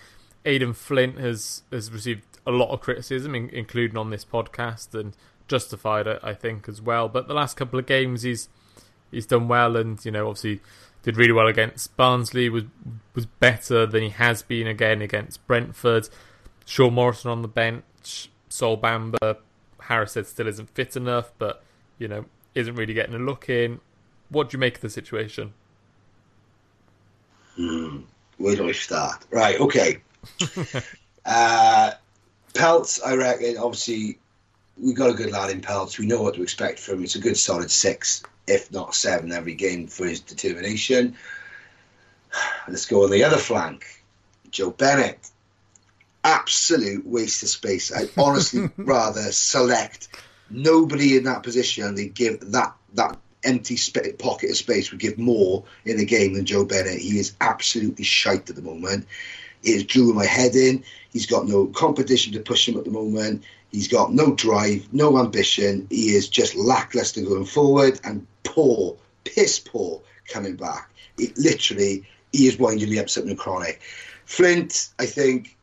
[0.44, 5.16] Aden Flint has has received a lot of criticism, in, including on this podcast, and
[5.46, 7.08] justified it, I think, as well.
[7.08, 8.48] But the last couple of games, he's
[9.10, 10.60] he's done well, and you know, obviously
[11.02, 12.48] did really well against Barnsley.
[12.48, 12.64] was
[13.14, 16.08] was better than he has been again against Brentford.
[16.64, 19.38] Sean Morrison on the bench, Sol Bamba,
[19.80, 21.62] Harris said still isn't fit enough, but
[21.98, 23.80] you know isn't really getting a look in.
[24.28, 25.52] What do you make of the situation?
[27.54, 28.00] Hmm.
[28.38, 29.24] Where do I start?
[29.30, 29.98] Right, okay.
[31.24, 31.92] uh,
[32.54, 34.18] Pelts, I reckon, obviously,
[34.80, 35.98] we got a good lad in Pelts.
[35.98, 37.04] We know what to expect from him.
[37.04, 41.16] It's a good solid six, if not seven, every game for his determination.
[42.68, 43.84] Let's go on the other flank.
[44.50, 45.30] Joe Bennett.
[46.24, 47.92] Absolute waste of space.
[47.92, 50.08] I'd honestly rather select
[50.50, 51.84] nobody in that position.
[51.84, 56.04] and They give that that empty sp- pocket of space would give more in the
[56.04, 56.98] game than Joe Bennett.
[56.98, 59.06] He is absolutely shite at the moment.
[59.62, 60.84] Is drew my head in.
[61.12, 63.44] He's got no competition to push him at the moment.
[63.76, 65.86] He's got no drive, no ambition.
[65.90, 70.88] He is just lackluster going forward and poor, piss poor coming back.
[71.18, 73.82] It literally, he is winding me up something chronic.
[74.24, 75.58] Flint, I think,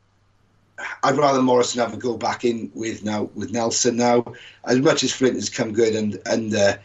[1.01, 4.31] I'd rather Morrison have a go back in with now with Nelson now.
[4.63, 6.77] As much as Flint has come good and and uh,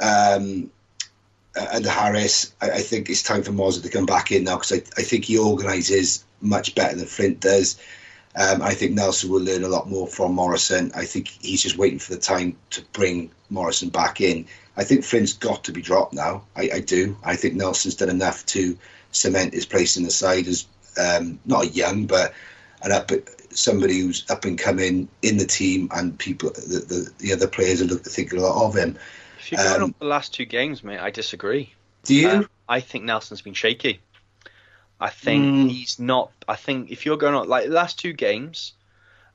[0.00, 0.70] um,
[1.74, 4.72] under Harris, I, I think it's time for Morrison to come back in now because
[4.72, 7.78] I, I think he organises much better than Flint does.
[8.36, 10.90] Um, I think Nelson will learn a lot more from Morrison.
[10.94, 14.46] I think he's just waiting for the time to bring Morrison back in.
[14.76, 16.42] I think Flint's got to be dropped now.
[16.56, 17.16] I, I do.
[17.22, 18.76] I think Nelson's done enough to
[19.12, 20.66] cement his place in the side as
[20.98, 22.34] um, not a young, but
[22.82, 23.10] an up
[23.50, 27.80] somebody who's up and coming in the team, and people the the, the other players
[27.82, 28.98] are look think a lot of him.
[29.38, 31.72] If going Um, the last two games, mate, I disagree.
[32.04, 32.28] Do you?
[32.28, 34.00] Uh, I think Nelson's been shaky.
[35.04, 35.70] I think Mm.
[35.70, 36.30] he's not.
[36.48, 38.72] I think if you're going on like the last two games,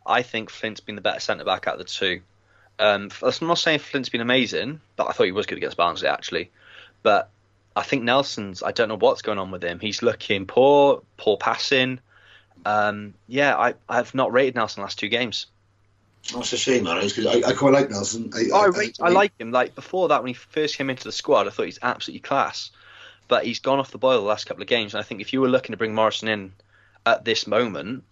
[0.04, 2.22] I think Flint's been the better centre back out of the two.
[2.80, 6.08] Um, I'm not saying Flint's been amazing, but I thought he was good against Barnsley
[6.08, 6.50] actually.
[7.04, 7.30] But
[7.76, 8.64] I think Nelson's.
[8.64, 9.80] I don't know what's going on with him.
[9.80, 12.00] He's looking poor, poor passing.
[12.66, 15.46] Um, yeah, I I've not rated Nelson the last two games.
[16.34, 17.02] That's a shame, man.
[17.08, 18.32] because I, I quite like Nelson.
[18.36, 19.52] I, Oh, I, rate, I like him.
[19.52, 22.72] Like before that, when he first came into the squad, I thought he's absolutely class.
[23.30, 25.32] But he's gone off the boil the last couple of games, and I think if
[25.32, 26.52] you were looking to bring Morrison in
[27.06, 28.04] at this moment,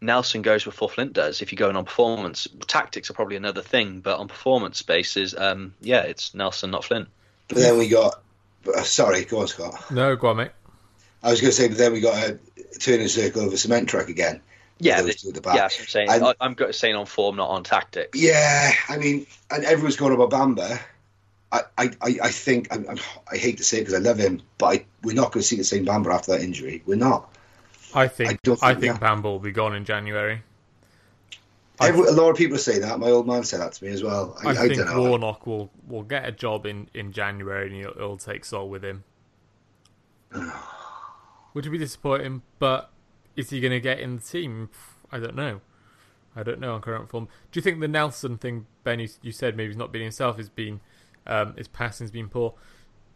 [0.00, 1.42] Nelson goes before Flint does.
[1.42, 5.74] If you're going on performance, tactics are probably another thing, but on performance basis, um,
[5.80, 7.08] yeah, it's Nelson, not Flint.
[7.48, 8.20] But then we got.
[8.66, 9.90] Uh, sorry, go on, Scott.
[9.90, 10.50] No, go on, mate.
[11.22, 12.38] I was going to say, but then we got a
[12.80, 14.40] turning circle of a cement truck again.
[14.78, 15.54] Yeah, Those this- the back.
[15.54, 16.08] yeah, that's what I'm saying.
[16.10, 18.18] And- I, I'm saying on form, not on tactics.
[18.18, 20.80] Yeah, I mean, and everyone's going about Bamba.
[21.54, 22.98] I, I, I I think I'm, I'm,
[23.36, 25.56] hate to say it because I love him, but I, we're not going to see
[25.56, 26.82] the same Bamba after that injury.
[26.84, 27.32] We're not.
[27.94, 30.42] I think I don't I think- think will be gone in January.
[31.80, 32.98] I- Every, a lot of people saying that.
[32.98, 34.36] My old man said that to me as well.
[34.44, 35.08] I, I, I, think don't know.
[35.08, 38.84] Warnock will, will get a job in, in January and he'll, he'll take Sol with
[38.84, 39.04] him.
[40.32, 40.44] Which
[41.54, 42.90] Would be disappointing, but
[43.36, 44.70] is he going to get in the team?
[45.10, 45.60] I don't know.
[46.36, 47.28] I don't know on current form.
[47.52, 50.36] Do you think the Nelson thing, Ben, you, you said maybe he's not being himself,
[50.36, 50.80] has been
[51.26, 52.54] um, his passing's been poor.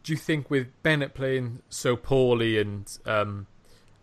[0.03, 3.47] Do you think with Bennett playing so poorly and um,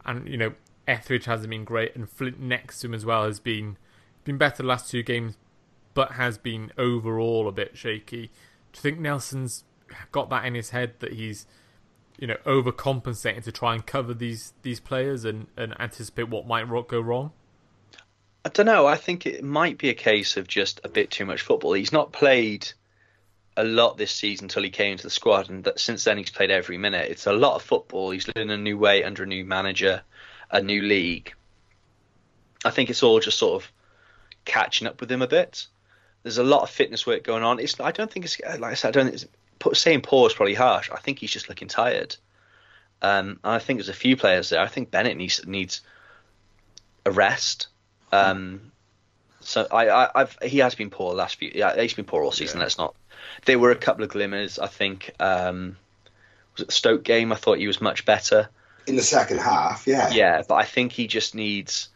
[0.06, 0.54] and you know
[0.88, 3.78] Etheridge hasn't been great and Flint next to him as well has been
[4.24, 5.38] been better the last two games,
[5.94, 8.28] but has been overall a bit shaky.
[8.74, 9.63] Do you think Nelson's
[10.12, 11.46] got that in his head that he's
[12.18, 16.68] you know overcompensating to try and cover these these players and, and anticipate what might
[16.88, 17.32] go wrong?
[18.44, 18.86] I don't know.
[18.86, 21.74] I think it might be a case of just a bit too much football.
[21.74, 22.72] He's not played
[23.58, 26.30] a lot this season until he came into the squad, and that, since then he's
[26.30, 27.10] played every minute.
[27.10, 28.12] It's a lot of football.
[28.12, 30.02] He's learning a new way under a new manager,
[30.52, 31.34] a new league.
[32.63, 33.72] I think it's all just sort of
[34.44, 35.68] catching up with him a bit.
[36.24, 37.60] There's a lot of fitness work going on.
[37.60, 38.89] It's I don't think it's like I said.
[38.89, 39.12] I don't.
[39.12, 39.28] Think it's,
[39.74, 40.89] saying poor is probably harsh.
[40.91, 42.15] I think he's just looking tired.
[43.02, 44.60] Um, I think there's a few players there.
[44.60, 45.82] I think Bennett needs needs
[47.06, 47.68] a rest.
[48.12, 48.72] Um,
[49.45, 51.51] So I, I, I've he has been poor last few.
[51.53, 52.58] Yeah, he's been poor all season.
[52.58, 52.63] Yeah.
[52.63, 52.95] Let's not.
[53.45, 54.60] There were a couple of glimmers.
[54.60, 55.77] I think um,
[56.53, 57.31] was it the Stoke game?
[57.31, 58.49] I thought he was much better.
[58.88, 60.12] In the second half, yeah.
[60.12, 61.89] Yeah, but I think he just needs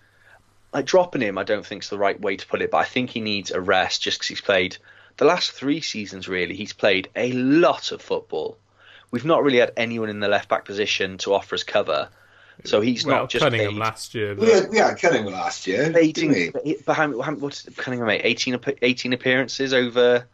[0.73, 1.37] like dropping him.
[1.37, 2.71] I don't think is the right way to put it.
[2.71, 4.77] But I think he needs a rest just because he's played
[5.17, 6.27] the last three seasons.
[6.27, 8.57] Really, he's played a lot of football.
[9.11, 12.09] We've not really had anyone in the left back position to offer us cover.
[12.65, 14.35] So he's well, not just Cunningham played, last year.
[14.35, 16.77] We But had, we had Cunningham last year, played didn't in, we?
[16.85, 18.21] but how, how, what's Cunningham mate?
[18.23, 20.25] 18, 18 appearances over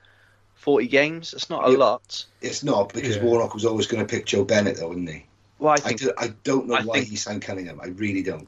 [0.56, 1.34] forty games.
[1.34, 1.78] It's not a Yeah.
[1.78, 2.26] lot.
[2.42, 3.24] It's not because Yeah.
[3.24, 5.26] Warnock was always going to pick Joe Bennett, though, wasn't he?
[5.60, 7.80] Well, I I, think do, I don't know I why think- he signed Cunningham.
[7.82, 8.48] I really don't.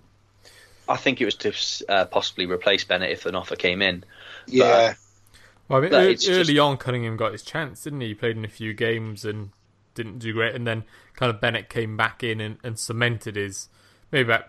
[0.90, 1.54] I think it was to
[1.90, 4.06] uh, possibly replace Bennett if an offer came in.
[4.48, 4.94] Yeah,
[5.68, 8.08] well, I mean, but early just- on, Cunningham got his chance, didn't he?
[8.08, 9.50] He played in a few games and
[9.98, 13.68] didn't do great, and then kind of Bennett came back in and, and cemented his
[14.12, 14.46] maybe about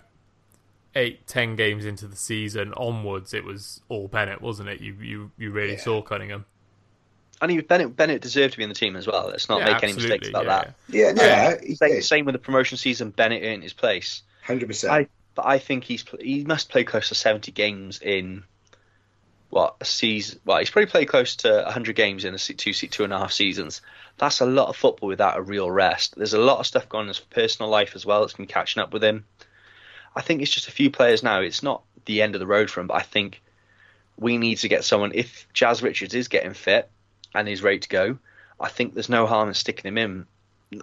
[0.94, 3.34] eight, ten games into the season onwards.
[3.34, 4.80] It was all Bennett, wasn't it?
[4.80, 5.80] You you you really Yeah.
[5.80, 6.44] saw Cunningham.
[7.40, 9.28] And he, Bennett Bennett deserved to be in the team as well.
[9.28, 10.74] Let's not Yeah, make any mistakes about yeah, that.
[10.88, 11.56] yeah, yeah.
[11.62, 12.04] he Same, did.
[12.04, 13.10] same with the promotion season.
[13.10, 14.22] Bennett earned his place.
[14.44, 14.92] Hundred percent.
[14.92, 18.42] I but I think he's he must play close to seventy games in
[19.50, 20.40] what a season.
[20.44, 23.18] Well, he's probably played close to hundred games in a two se- two and a
[23.18, 23.82] half seasons.
[24.18, 26.16] That's a lot of football without a real rest.
[26.16, 28.46] There's a lot of stuff going on in his personal life as well that's been
[28.46, 29.24] catching up with him.
[30.14, 31.40] I think it's just a few players now.
[31.40, 33.40] It's not the end of the road for him, but I think
[34.16, 35.12] we need to get someone.
[35.14, 36.90] If Jazz Richards is getting fit
[37.34, 38.18] and he's ready to go,
[38.60, 40.26] I think there's no harm in sticking him in.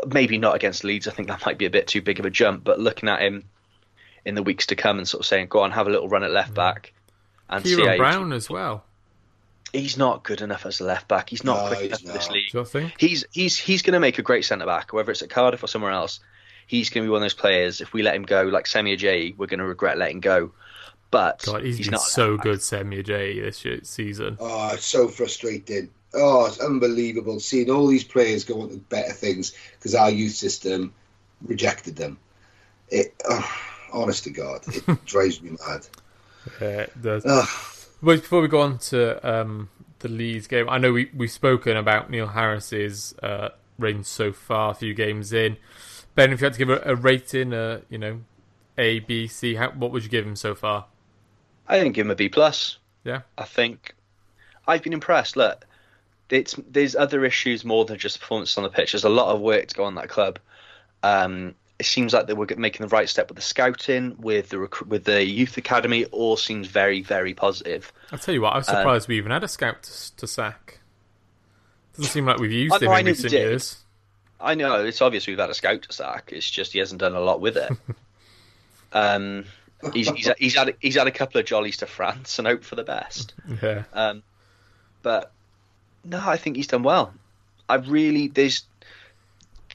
[0.08, 1.08] Maybe not against Leeds.
[1.08, 2.64] I think that might be a bit too big of a jump.
[2.64, 3.44] But looking at him
[4.24, 6.24] in the weeks to come and sort of saying, "Go on, have a little run
[6.24, 6.56] at left mm.
[6.56, 6.94] back,"
[7.50, 8.85] and see Ciaron Brown as well.
[9.76, 11.30] He's not good enough as a left back.
[11.30, 12.50] He's not No, quick he's enough for this league.
[12.52, 12.94] Do you think?
[13.00, 15.68] He's he's he's going to make a great centre back, whether it's at Cardiff or
[15.68, 16.20] somewhere else.
[16.68, 17.82] He's going to be one of those players.
[17.82, 20.52] If we let him go, like Semi Ajayi, we're going to regret letting go.
[21.12, 22.44] But God, he's, he's been not so left back.
[22.44, 24.38] good, Semi J this year, season.
[24.40, 25.90] Oh, it's so frustrating.
[26.14, 30.34] Oh, it's unbelievable seeing all these players go on to better things because our youth
[30.34, 30.94] system
[31.46, 32.18] rejected them.
[32.90, 33.48] It, oh,
[33.92, 35.88] honest to God, it drives me mad.
[36.62, 37.26] Yeah, it does.
[37.26, 37.48] Ugh.
[38.02, 41.78] But before we go on to um, the Leeds game, I know we, we've spoken
[41.78, 45.58] about Neil Harris's uh, reign so far, a few games in.
[46.14, 48.22] Ben, if you had to give a, a rating, uh, you know,
[48.78, 50.86] A, B, C, how, what would you give him so far?
[51.68, 52.78] I didn't give him a B plus.
[53.04, 53.22] Yeah.
[53.38, 53.96] I think
[54.68, 55.36] I've been impressed.
[55.36, 55.66] Look,
[56.30, 58.92] it's there's other issues more than just performance on the pitch.
[58.92, 60.40] There's a lot of work to go on that club.
[61.04, 64.60] Um, it seems like they were making the right step with the scouting, with the
[64.60, 66.06] rec- with the youth academy.
[66.06, 67.92] All seems very very positive.
[68.12, 70.28] I'll tell you what, I was Um, surprised we even had a scout to, to
[70.28, 70.80] sack.
[71.96, 73.78] Doesn't seem like we've used him in recent years.
[74.40, 76.32] I know it's obvious we've had a scout to sack.
[76.34, 77.72] It's just he hasn't done a lot with it.
[78.94, 79.46] um,
[79.94, 82.76] he's, he's he's had he's had a couple of jollies to France and hope for
[82.76, 83.34] the best.
[83.62, 83.84] Yeah.
[83.94, 84.24] Um,
[85.02, 85.32] but
[86.04, 87.14] no, I think he's done well.
[87.68, 88.64] I really there's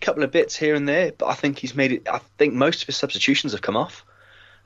[0.01, 2.09] couple of bits here and there, but I think he's made it.
[2.09, 4.05] I think most of his substitutions have come off.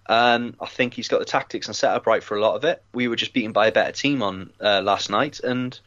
[0.06, 2.82] Um, I think he's got the tactics and setup right for a lot of it.
[2.92, 5.78] We were just beaten by a better team on uh, last night, and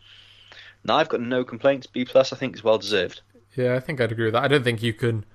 [0.84, 1.88] now I've got no complaints.
[1.88, 3.22] B plus, I think, is well deserved.
[3.56, 4.44] Yeah, I think I'd agree with that.
[4.44, 5.26] I don't think you can.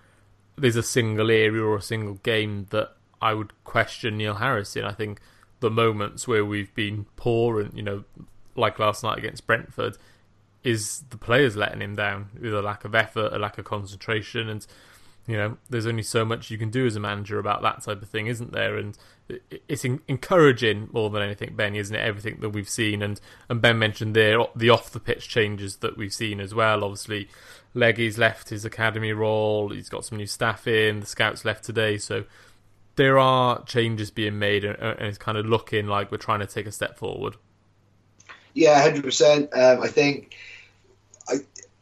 [0.57, 4.85] There's a single area or a single game that I would question Neil Harris in.
[4.85, 5.21] I think
[5.61, 8.05] the moments where we've been poor and you know,
[8.57, 9.97] like last night against Brentford,
[10.65, 14.49] is the players letting him down with a lack of effort, a lack of concentration,
[14.49, 14.67] and
[15.27, 18.03] you know, there's only so much you can do as a manager about that type
[18.03, 18.77] of thing, isn't there?
[18.77, 18.99] And
[19.69, 22.01] it's en- encouraging more than anything, Ben, isn't it?
[22.01, 25.97] Everything that we've seen, and and Ben mentioned there the off the pitch changes that
[25.97, 26.83] we've seen as well.
[26.83, 27.29] Obviously,
[27.75, 29.71] Leggy's left his academy role.
[29.71, 31.01] He's got some new staff in.
[31.01, 32.25] The scouts left today, so
[32.97, 36.47] there are changes being made, and, and it's kind of looking like we're trying to
[36.47, 37.37] take a step forward.
[38.55, 39.51] Yeah, hundred percent.
[39.55, 40.37] Um, I think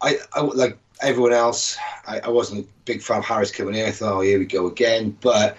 [0.00, 1.76] I, I, like everyone else.
[2.06, 3.86] I, I wasn't a big fan of Harris coming in.
[3.86, 5.16] I thought, oh, here we go again.
[5.20, 5.56] But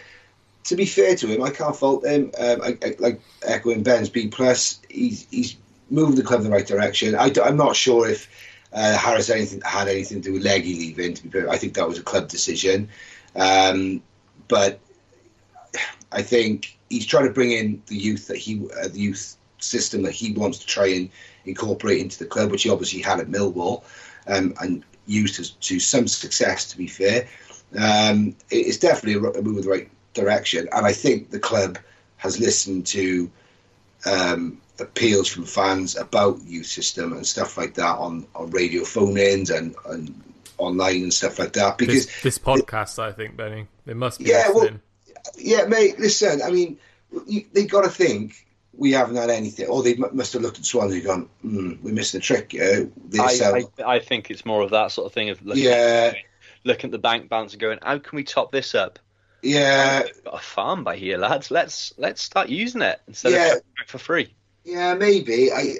[0.65, 2.31] to be fair to him, I can't fault him.
[2.39, 5.57] Um, I, I, like echoing Ben's B plus, he's he's
[5.89, 7.15] moved the club in the right direction.
[7.15, 8.29] I, am not sure if
[8.73, 11.13] uh, Harris had anything had anything to do with Leggy leaving.
[11.13, 12.89] To be fair, I think that was a club decision.
[13.35, 14.01] Um,
[14.47, 14.79] but
[16.11, 20.03] I think he's trying to bring in the youth that he uh, the youth system
[20.03, 21.09] that he wants to try and
[21.45, 23.83] incorporate into the club, which he obviously had at Millwall
[24.27, 26.71] um, and used to, to some success.
[26.71, 27.27] To be fair,
[27.77, 31.77] um, it's definitely a, move in the right direction, and I think the club
[32.17, 33.31] has listened to
[34.05, 39.49] um, appeals from fans about youth system and stuff like that on, on radio phone-ins
[39.49, 40.21] and, and
[40.57, 44.25] online and stuff like that because This, this podcast, I think, Benny, they must be
[44.25, 44.69] Yeah, well,
[45.37, 45.99] yeah, mate.
[45.99, 46.77] Listen, I mean,
[47.27, 49.67] you, they got to think we haven't had anything.
[49.67, 52.55] Or they must have looked at Swansea and gone, mm, we missed a trick.
[52.55, 52.85] Uh,
[53.19, 56.13] I, I, I, think it's more of that sort of thing of looking, yeah.
[56.13, 56.17] at,
[56.63, 58.99] looking at the bank balance and going, how can we top this up?
[59.41, 61.49] Yeah, We've got a farm by here, lads.
[61.49, 63.55] Let's let's start using it instead yeah.
[63.55, 64.33] of for free.
[64.63, 65.51] Yeah, maybe.
[65.51, 65.77] I,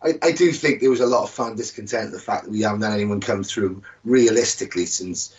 [0.00, 2.60] I, I do think there was a lot of fan discontent the fact that we
[2.60, 5.36] haven't had anyone come through realistically since,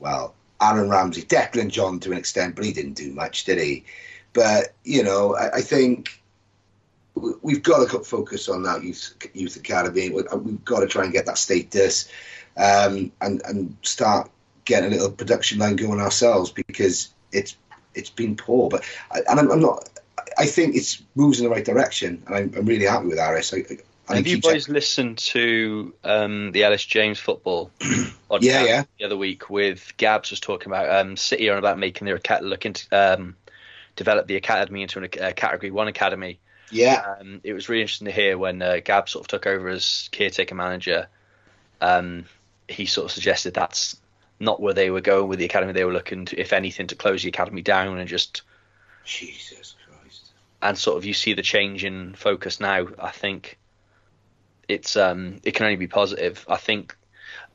[0.00, 3.84] well, Aaron Ramsey, Declan John to an extent, but he didn't do much, did he?
[4.32, 6.22] But you know, I, I think
[7.14, 10.10] we've got to focus on that youth youth academy.
[10.10, 12.08] We've got to try and get that status
[12.56, 14.30] um, and and start
[14.64, 17.56] getting a little production line going ourselves because it's
[17.94, 18.68] it's been poor.
[18.68, 19.88] But and I'm, I'm not.
[20.38, 23.52] I think it's moves in the right direction, and I'm, I'm really happy with Harris.
[23.52, 23.64] I,
[24.08, 27.70] I Have you boys listened to um, the Elis James football?
[28.40, 28.84] yeah, yeah.
[28.98, 32.44] The other week with Gabs was talking about um, City are about making their cat
[32.44, 33.36] look into um,
[33.96, 36.40] develop the academy into a uh, category one academy.
[36.70, 39.68] Yeah, um, it was really interesting to hear when uh, Gabs sort of took over
[39.68, 41.08] as caretaker manager.
[41.80, 42.26] Um,
[42.68, 44.00] he sort of suggested that's
[44.38, 45.72] not where they were going with the academy.
[45.72, 48.42] They were looking, to, if anything, to close the academy down and just
[49.04, 50.30] Jesus Christ.
[50.62, 52.86] And sort of you see the change in focus now.
[52.98, 53.58] I think
[54.68, 56.44] it's um it can only be positive.
[56.48, 56.96] I think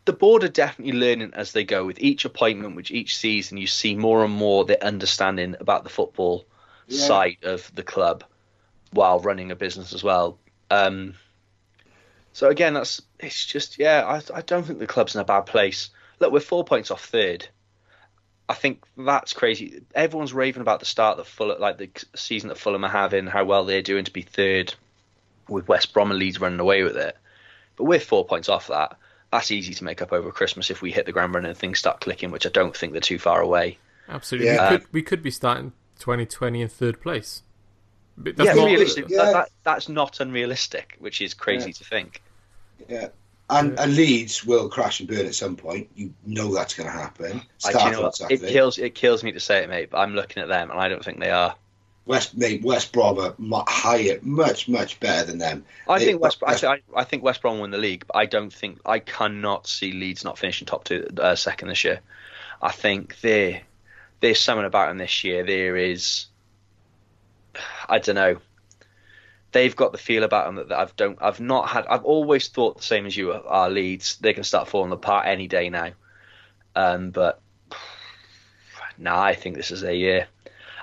[0.05, 3.67] the board are definitely learning as they go with each appointment, which each season you
[3.67, 6.45] see more and more the understanding about the football
[6.87, 7.05] yeah.
[7.05, 8.23] side of the club
[8.91, 10.37] while running a business as well.
[10.69, 11.15] Um,
[12.33, 15.47] so again, that's it's just yeah, I, I don't think the club's in a bad
[15.47, 15.89] place.
[16.19, 17.47] Look, we're four points off third.
[18.47, 19.81] I think that's crazy.
[19.95, 23.43] Everyone's raving about the start of Fulham, like the season that Fulham are having, how
[23.43, 24.75] well they're doing to be third,
[25.49, 27.17] with West Brom and Leeds running away with it.
[27.75, 28.97] But we're four points off that.
[29.36, 31.78] That's easy to make up over Christmas if we hit the ground running and things
[31.78, 33.78] start clicking, which I don't think they're too far away.
[34.08, 34.71] Absolutely, yeah.
[34.71, 37.43] we, could, um, we could be starting 2020 in third place.
[38.17, 39.10] That's yeah, not, realistic.
[39.10, 39.17] Yeah.
[39.17, 41.74] That, that, that's not unrealistic, which is crazy yeah.
[41.74, 42.21] to think.
[42.88, 43.08] Yeah.
[43.50, 45.89] And, and Leeds will crash and burn at some point.
[45.95, 47.41] You know that's going to happen.
[47.65, 49.91] I, you know it kills it kills me to say it, mate.
[49.91, 51.56] But I'm looking at them, and I don't think they are.
[52.05, 55.65] West mate, West Brom are higher, much much better than them.
[55.87, 58.25] I they, think West, West I, I, think West Brom win the league, but I
[58.25, 62.01] don't think I cannot see Leeds not finishing top two, uh, second this year.
[62.61, 63.63] I think they
[64.19, 65.43] there's something about them this year.
[65.43, 66.27] There is,
[67.89, 68.37] I don't know
[69.55, 72.49] they've got the feel about them that, that I've don't I've not had I've always
[72.49, 75.91] thought the same as you are Leeds they can start falling apart any day now
[76.75, 77.39] um, but
[78.97, 80.27] now nah, I think this is a year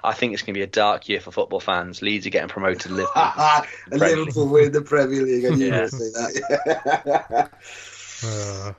[0.05, 2.03] I think it's going to be a dark year for football fans.
[2.03, 3.33] Leeds are getting promoted to Liverpool.
[3.99, 5.87] Liverpool win the Premier League and you yeah.
[5.87, 7.51] say that
[8.25, 8.73] uh,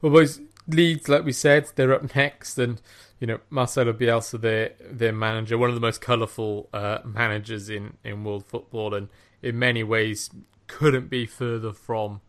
[0.00, 2.80] well boys Leeds like we said they're up next and
[3.20, 7.96] you know Marcelo Bielsa, their their manager, one of the most colourful uh, managers in,
[8.02, 9.08] in world football, and
[9.42, 10.30] in many ways
[10.66, 12.22] couldn't be further from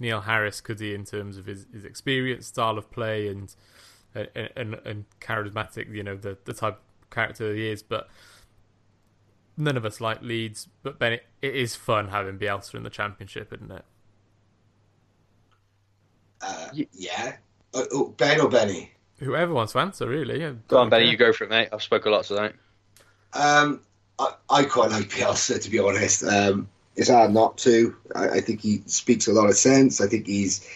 [0.00, 3.54] Neil Harris, could he, in terms of his, his experience, style of play, and
[4.14, 6.85] and, and, and charismatic, you know, the the type of
[7.16, 7.82] character he is.
[7.82, 8.08] But
[9.56, 12.90] none of us like Leeds, but Ben, it, it is fun having Bielsa in the
[12.90, 13.84] Championship, isn't it?
[16.40, 17.36] Uh, yeah.
[17.74, 18.92] Uh, oh, ben or Benny?
[19.18, 20.40] Whoever wants to answer, really.
[20.40, 21.10] Yeah, go on, Benny.
[21.10, 21.70] You go for it, mate.
[21.72, 22.54] I've spoken a lot tonight.
[23.32, 23.80] Um,
[24.18, 26.22] I, I quite like Bielsa, to be honest.
[26.22, 27.96] Um, it's hard not to.
[28.14, 30.00] I, I, think he speaks a lot of sense.
[30.00, 30.68] I think he's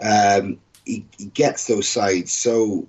[0.00, 2.86] um, he, he gets those sides so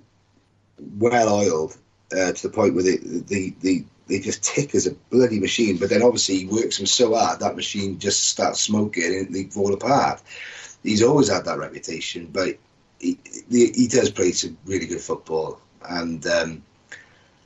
[0.98, 1.76] well oiled
[2.12, 5.76] uh, to the point where they, they, they, they just tick as a bloody machine.
[5.76, 9.44] But then obviously he works them so hard that machine just starts smoking and they
[9.44, 10.22] fall apart.
[10.82, 12.56] He's always had that reputation, but
[13.00, 13.18] he,
[13.50, 16.62] he does play some really good football, and um,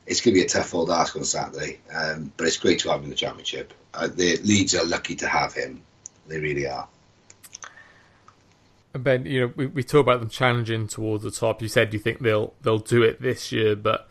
[0.07, 1.81] it's going to be a tough old ask on Saturday.
[1.95, 3.73] Um, but it's great to have him in the championship.
[3.93, 5.83] Uh, the Leeds are lucky to have him;
[6.27, 6.89] they really are.
[8.93, 11.63] And Ben, you know, we, we talk about them challenging towards the top.
[11.63, 14.09] You said you think they'll they'll do it this year, but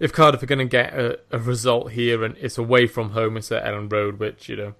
[0.00, 3.36] if Cardiff are going to get a, a result here and it's away from home,
[3.36, 4.74] it's at Elland Road, which you know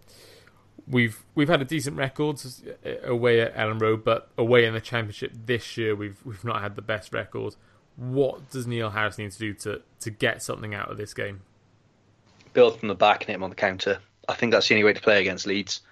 [0.89, 2.41] we've we've had a decent record
[2.85, 6.63] uh, away at Elland Road, but away in the Championship this year, we've we've not
[6.63, 7.55] had the best record.
[7.97, 11.43] What does Neil Harris need to do to to get something out of this game?
[12.55, 14.01] Build from the back and hit him on the counter.
[14.29, 15.83] I think that's the only way to play against Leeds.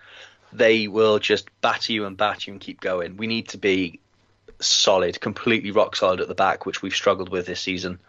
[0.53, 3.19] They will just batter you and batter you and keep going.
[3.19, 4.01] We need to be
[4.59, 8.01] solid, completely rock solid at the back, which we've struggled with this season.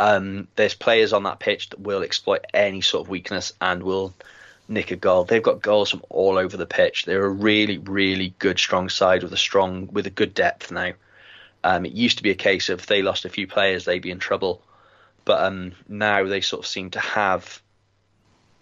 [0.00, 4.14] Um, there's players on that pitch that will exploit any sort of weakness and will
[4.66, 5.24] nick a goal.
[5.24, 7.04] They've got goals from all over the pitch.
[7.04, 10.92] They're a really, really good, strong side with a strong, with a good depth now.
[11.62, 13.98] Um, it used to be a case of if they lost a few players, they'd
[13.98, 14.62] be in trouble,
[15.26, 17.60] but um, now they sort of seem to have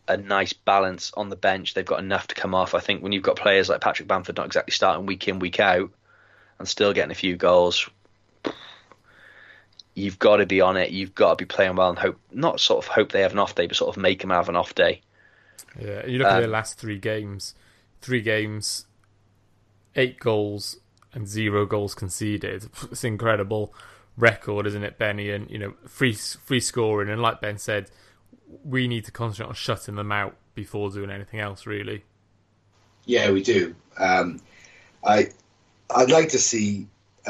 [0.09, 1.73] a nice balance on the bench.
[1.73, 2.75] They've got enough to come off.
[2.75, 5.61] I think when you've got players like Patrick Bamford not exactly starting week in week
[5.61, 5.93] out
[6.59, 7.89] and still getting a few goals,
[9.99, 10.91] you've got to be on it.
[10.91, 13.39] You've got to be playing well and hope not sort of hope they have an
[13.39, 15.03] off day, but sort of make them have an off day.
[15.79, 17.55] Yeah, you look um, at their last three games,
[18.01, 18.87] three games,
[19.97, 20.79] eight goals
[21.13, 22.69] and zero goals conceded.
[22.91, 23.75] It's an incredible
[24.17, 25.31] record, isn't it, Benny?
[25.31, 27.91] And you know, free free scoring, and like Ben said,
[28.65, 32.05] we need to concentrate on shutting them out before doing anything else, really.
[33.05, 33.75] Yeah, we do.
[33.99, 34.41] Um,
[35.05, 35.29] I
[35.91, 36.87] I'd like to see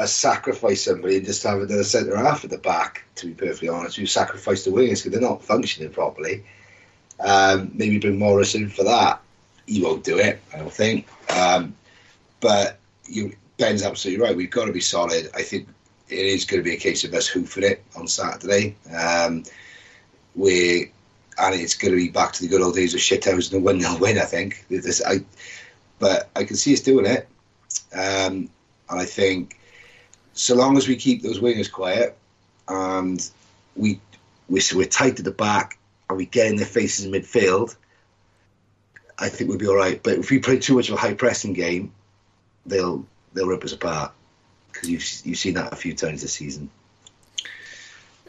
[0.07, 3.03] sacrifice somebody and just have another centre half at the back.
[3.15, 6.43] To be perfectly honest, who sacrifice the wingers because they're not functioning properly.
[7.19, 9.21] Um, maybe bring Morris in for that.
[9.65, 11.07] He won't do it, I don't think.
[11.29, 11.75] Um,
[12.39, 14.35] but you, Ben's absolutely right.
[14.35, 15.29] We've got to be solid.
[15.35, 15.67] I think
[16.07, 18.75] it is going to be a case of us hoofing it on Saturday.
[18.95, 19.43] Um,
[20.35, 20.91] we
[21.37, 23.65] and it's going to be back to the good old days of shithouse and a
[23.65, 24.17] one 0 win.
[24.17, 24.65] I think.
[24.69, 25.19] This, I,
[25.99, 27.27] but I can see us doing it,
[27.93, 28.49] um,
[28.89, 29.58] and I think
[30.39, 32.17] so long as we keep those wingers quiet
[32.69, 33.29] and
[33.75, 33.99] we
[34.47, 35.77] we we're tight at the back
[36.07, 37.75] and we get in their faces in midfield,
[39.17, 40.01] I think we'll be all right.
[40.01, 41.91] But if we play too much of a high pressing game,
[42.65, 44.13] they'll they'll rip us apart
[44.71, 46.69] because you've you've seen that a few times this season.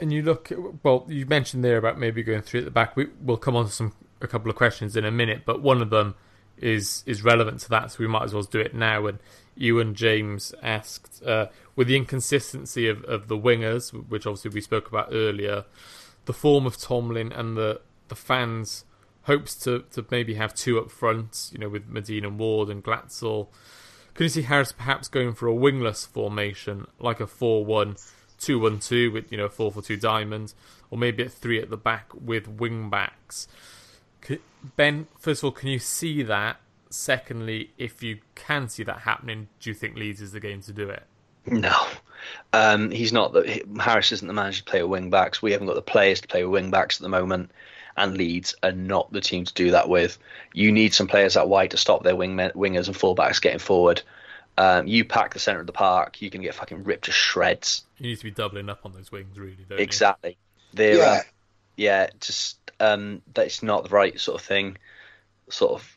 [0.01, 0.51] And you look
[0.83, 1.07] well.
[1.09, 2.97] You mentioned there about maybe going through at the back.
[2.97, 5.81] We, will come on to some a couple of questions in a minute, but one
[5.81, 6.17] of them
[6.61, 9.07] is is relevant to that, so we might as well do it now.
[9.07, 9.19] And
[9.57, 11.47] and James asked, uh,
[11.77, 15.65] with the inconsistency of, of the wingers, which obviously we spoke about earlier,
[16.25, 18.85] the form of Tomlin and the the fans
[19.23, 23.49] hopes to, to maybe have two up front, you know, with Madine Ward and Glatzel.
[24.15, 27.97] Could you see Harris perhaps going for a wingless formation, like a 4 1
[28.39, 30.55] 2 1 2 with, you know, 4 4 2 diamond,
[30.91, 33.47] or maybe a 3 at the back with wing backs?
[34.77, 36.59] Ben, first of all, can you see that?
[36.91, 40.73] Secondly, if you can see that happening, do you think Leeds is the game to
[40.73, 41.05] do it?
[41.47, 41.75] No,
[42.53, 43.33] um, he's not.
[43.33, 45.41] The, Harris isn't the manager to play with wing backs.
[45.41, 47.51] We haven't got the players to play with wing backs at the moment,
[47.97, 50.19] and Leeds are not the team to do that with.
[50.53, 54.03] You need some players that wide to stop their wing wingers and fullbacks getting forward.
[54.59, 57.85] Um, you pack the centre of the park, you can get fucking ripped to shreds.
[57.99, 59.57] You need to be doubling up on those wings, really.
[59.71, 60.37] exactly.
[60.75, 61.05] They're, yeah.
[61.05, 61.21] Uh,
[61.81, 64.77] yeah, just um, that's not the right sort of thing,
[65.49, 65.97] sort of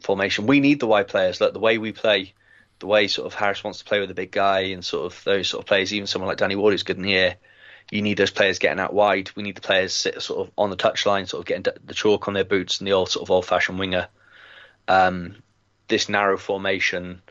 [0.00, 0.46] formation.
[0.46, 1.40] We need the wide players.
[1.40, 2.34] Like the way we play,
[2.78, 5.24] the way sort of Harris wants to play with a big guy, and sort of
[5.24, 5.92] those sort of players.
[5.92, 7.34] Even someone like Danny Ward who's good in air.
[7.90, 9.32] You need those players getting out wide.
[9.34, 12.28] We need the players sit sort of on the touchline, sort of getting the chalk
[12.28, 14.06] on their boots and the old sort of old-fashioned winger.
[14.86, 15.36] Um,
[15.88, 17.22] this narrow formation,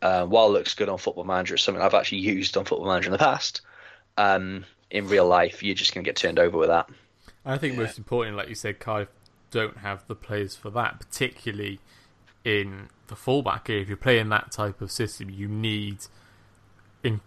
[0.00, 3.08] uh, while looks good on Football Manager, it's something I've actually used on Football Manager
[3.08, 3.60] in the past.
[4.16, 6.88] Um, in real life, you're just going to get turned over with that.
[7.48, 7.80] I think yeah.
[7.80, 9.08] most important, like you said, Cardiff
[9.50, 11.80] don't have the players for that, particularly
[12.44, 13.82] in the fullback area.
[13.82, 15.98] If you're playing that type of system, you need
[17.02, 17.20] in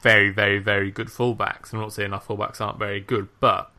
[0.00, 1.72] very, very, very good fullbacks.
[1.72, 3.72] I'm not saying our fullbacks aren't very good, but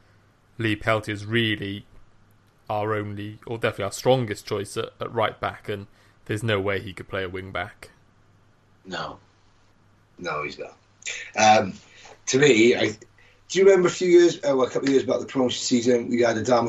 [0.58, 1.86] Lee Peltier is really
[2.70, 5.88] our only, or definitely our strongest choice at, at right back, and
[6.26, 7.92] there's no way he could play a wing back.
[8.86, 9.20] No,
[10.18, 10.78] no, he's not.
[11.38, 11.74] Um,
[12.28, 12.98] to me, I
[13.50, 15.60] do you remember a few years, uh, well, a couple of years back, the promotion
[15.60, 16.68] season, we had a Adama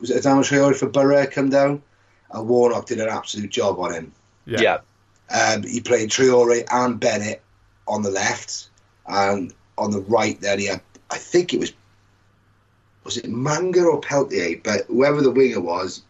[0.00, 1.82] was it Adama Traore for Boro come down,
[2.30, 4.12] and Warnock did an absolute job on him.
[4.46, 4.60] Yeah.
[4.60, 4.78] yeah.
[5.30, 7.42] Um, he played Traore and Bennett
[7.86, 8.70] on the left,
[9.06, 10.80] and on the right there he had,
[11.10, 11.74] I think it was,
[13.04, 14.58] was it Manga or Peltier?
[14.64, 16.02] But whoever the winger was,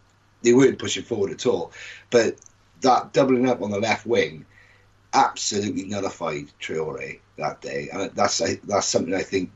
[0.42, 1.72] they weren't pushing forward at all.
[2.10, 2.36] But
[2.82, 4.46] that doubling up on the left wing
[5.14, 9.50] absolutely nullified Traore that day, and that's that's something I think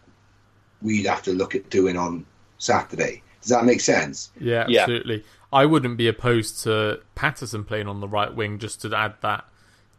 [0.82, 2.26] we'd have to look at doing on
[2.58, 3.22] Saturday.
[3.40, 4.30] Does that make sense?
[4.40, 5.16] Yeah, absolutely.
[5.16, 5.22] Yeah.
[5.52, 9.44] I wouldn't be opposed to Paterson playing on the right wing just to add that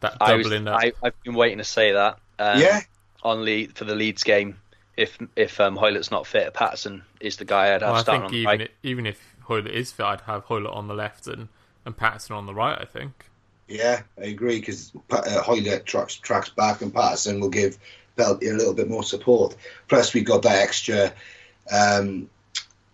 [0.01, 2.19] that doubling I, I, have been waiting to say that.
[2.37, 2.81] Um, yeah.
[3.23, 4.57] On lead for the Leeds game,
[4.95, 8.33] if if um, Hoilett's not fit, Paterson is the guy I'd have well, starting on
[8.33, 8.71] even right.
[8.83, 11.47] even if Hoilett is fit, I'd have Hoilett on the left and
[11.85, 12.77] and Paterson on the right.
[12.79, 13.25] I think.
[13.67, 17.77] Yeah, I agree because uh, Hoilett tracks tracks back and Paterson will give
[18.17, 19.55] felt a little bit more support.
[19.87, 21.13] Plus, we got that extra.
[21.71, 22.29] Um,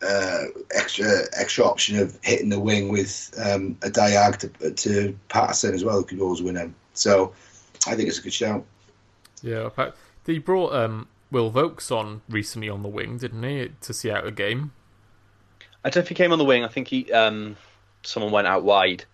[0.05, 5.73] uh, extra extra option of hitting the wing with um, a diag to, to Paterson
[5.73, 6.75] as well, who could always win him.
[6.93, 7.31] So
[7.87, 8.65] I think it's a good shout.
[9.41, 9.69] Yeah,
[10.25, 14.25] he brought um, Will Vaulks on recently on the wing, didn't he, to see out
[14.25, 14.71] a game?
[15.83, 16.63] I don't think he came on the wing.
[16.63, 17.57] I think he um,
[18.03, 19.05] someone went out wide,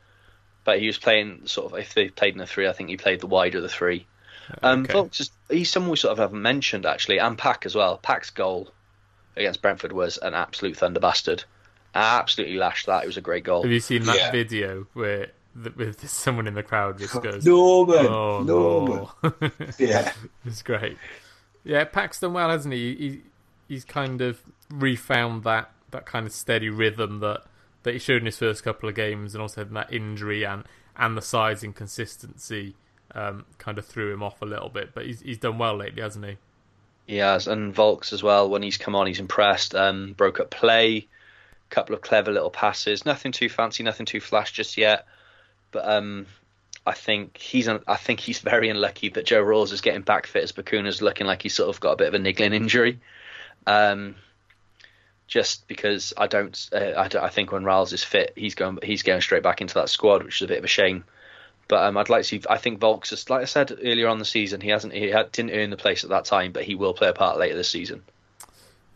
[0.64, 1.80] but he was playing sort of.
[1.80, 4.06] If they played in a three, I think he played the wide of the three.
[4.64, 4.94] Um, okay.
[4.94, 7.98] Vaulks is, he's someone we sort of haven't mentioned actually, and Pack as well.
[7.98, 8.72] Pack's goal
[9.36, 11.44] against Brentford was an absolute thunder bastard.
[11.96, 13.04] I Absolutely lashed that.
[13.04, 13.64] It was a great goal.
[13.64, 14.32] Have you seen that Yeah.
[14.32, 19.08] video where the, with someone in the crowd just goes, Norman, "Oh Norman.
[19.24, 19.32] no!"
[19.80, 20.12] Yeah,
[20.46, 20.98] it's great.
[21.64, 22.96] Yeah, Pack's done well, hasn't he?
[22.96, 23.22] he?
[23.68, 27.42] He's kind of refound that that kind of steady rhythm that
[27.84, 30.64] that he showed in his first couple of games, and also had that injury and
[30.96, 32.76] and the size inconsistency
[33.16, 34.94] um, kind of threw him off a little bit.
[34.94, 36.38] But he's he's done well lately, hasn't he?
[37.08, 38.50] He has, and Vaulks as well.
[38.50, 39.74] When he's come on, he's impressed.
[39.74, 41.08] Um, broke up play,
[41.70, 43.06] couple of clever little passes.
[43.06, 45.06] Nothing too fancy, nothing too flash just yet.
[45.72, 46.26] But um,
[46.86, 50.28] I think he's un- I think he's very unlucky that Joe Ralls is getting back
[50.28, 53.00] fit as Bacuna's looking like he's sort of got a bit of a niggling injury.
[53.68, 54.16] Um,
[55.28, 58.80] just because I don't, uh, I don't, I think when Ralls is fit, he's going
[58.82, 61.04] he's going straight back into that squad, which is a bit of a shame.
[61.70, 62.42] But um, I'd like to see.
[62.50, 65.52] I think Vaulks, is, like I said earlier on the season, he hasn't he didn't
[65.52, 68.02] earn the place at that time, but he will play a part later this season.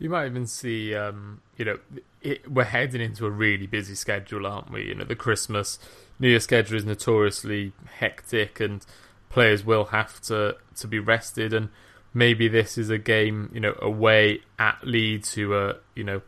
[0.00, 1.78] You might even see, um, you know,
[2.20, 4.88] it, we're heading into a really busy schedule, aren't we?
[4.88, 5.78] You know, the Christmas,
[6.18, 8.84] New Year schedule is notoriously hectic, and
[9.30, 11.54] players will have to to be rested.
[11.54, 11.68] And
[12.12, 16.22] maybe this is a game, you know, away at Leeds, who are, you know,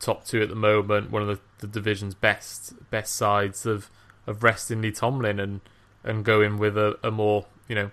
[0.00, 3.88] top two at the moment, one of the, the division's best best sides of
[4.26, 5.62] of resting Lee Tomlin and
[6.04, 7.90] and go in with a, a more, you know,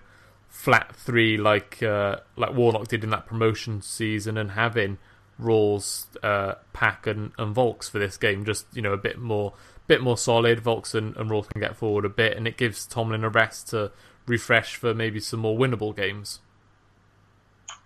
[0.48, 4.98] flat three like uh, like Warnock did in that promotion season, and having
[5.38, 9.52] Ralls, uh, Pack, and, and Vaulks for this game, just you know a bit more
[9.86, 10.62] bit more solid.
[10.62, 13.68] Vaulks and, and Ralls can get forward a bit, and it gives Tomlin a rest
[13.68, 13.92] to
[14.26, 16.40] refresh for maybe some more winnable games.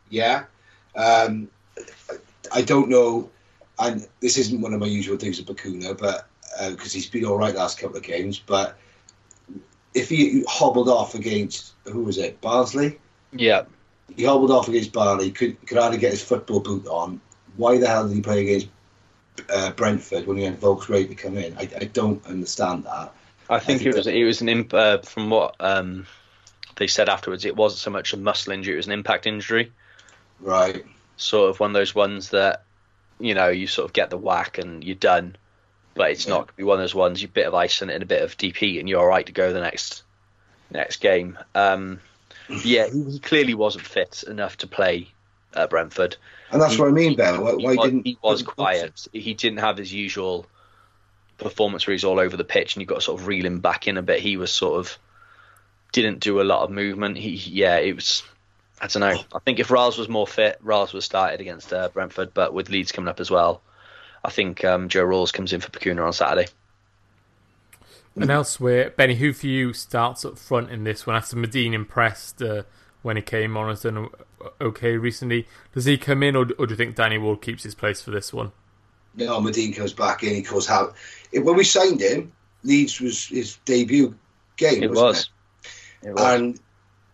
[0.08, 0.44] yeah.
[0.96, 1.48] Um,
[2.52, 3.30] I don't know,
[3.78, 6.26] and this isn't one of my usual things with Bacuna, but
[6.70, 8.76] because he's been all right last couple of games, but
[9.94, 12.98] if he hobbled off against who was it, Barnsley?
[13.32, 13.64] Yeah,
[14.16, 17.20] he hobbled off against Barney, could could hardly get his football boot on.
[17.56, 18.68] Why the hell did he play against
[19.52, 21.56] uh, Brentford when he had Vaulks ready to come in?
[21.58, 23.12] I, I don't understand that.
[23.48, 26.06] I think think it was it was an imp, uh, from what um,
[26.76, 27.44] they said afterwards.
[27.44, 29.72] It wasn't so much a muscle injury; it was an impact injury.
[30.40, 30.84] Right.
[31.16, 32.64] Sort of one of those ones that
[33.18, 35.36] you know you sort of get the whack and you're done.
[35.94, 36.30] But it's Yeah.
[36.34, 37.20] not going to be one of those ones.
[37.20, 39.52] You bit of ice and a bit of DP, and you're all right to go
[39.52, 40.02] the next
[40.70, 41.36] next game.
[41.54, 42.00] Um,
[42.64, 45.08] yeah, he, he clearly wasn't fit enough to play
[45.54, 46.16] at Brentford.
[46.52, 47.40] And that's He- what I mean, Ben.
[47.40, 49.06] Why, why was, didn't he was quiet.
[49.12, 50.46] He didn't have his usual
[51.38, 53.60] performance where he's all over the pitch and you've got to sort of reel him
[53.60, 54.20] back in a bit.
[54.20, 54.96] He was sort of
[55.92, 57.16] didn't do a lot of movement.
[57.16, 58.22] He yeah, it was.
[58.80, 59.22] I don't know.
[59.34, 62.70] I think if Riles was more fit, Riles was started against uh, Brentford, but with
[62.70, 63.60] Leeds coming up as well,
[64.24, 66.50] I think um, Joe Ralls comes in for Bacuna on Saturday.
[68.16, 72.42] And elsewhere, Benny, who for you starts up front in this one after Madine impressed
[72.42, 72.64] uh,
[73.02, 74.08] when he came on and done
[74.60, 75.46] okay recently?
[75.72, 78.10] Does he come in, or, or do you think Danny Ward keeps his place for
[78.10, 78.52] this one?
[79.14, 80.34] No, Madine comes back in.
[80.34, 80.92] He calls how
[81.32, 84.14] when we signed him, Leeds was his debut
[84.56, 84.82] game.
[84.82, 85.30] It wasn't was.
[86.02, 86.22] It was.
[86.22, 86.60] and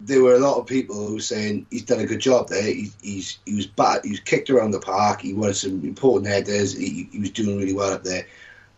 [0.00, 2.62] there were a lot of people who were saying he's done a good job there.
[2.62, 4.04] He, he's he was bad.
[4.04, 5.22] He was kicked around the park.
[5.22, 6.76] He won some important headers.
[6.76, 8.26] He, he was doing really well up there.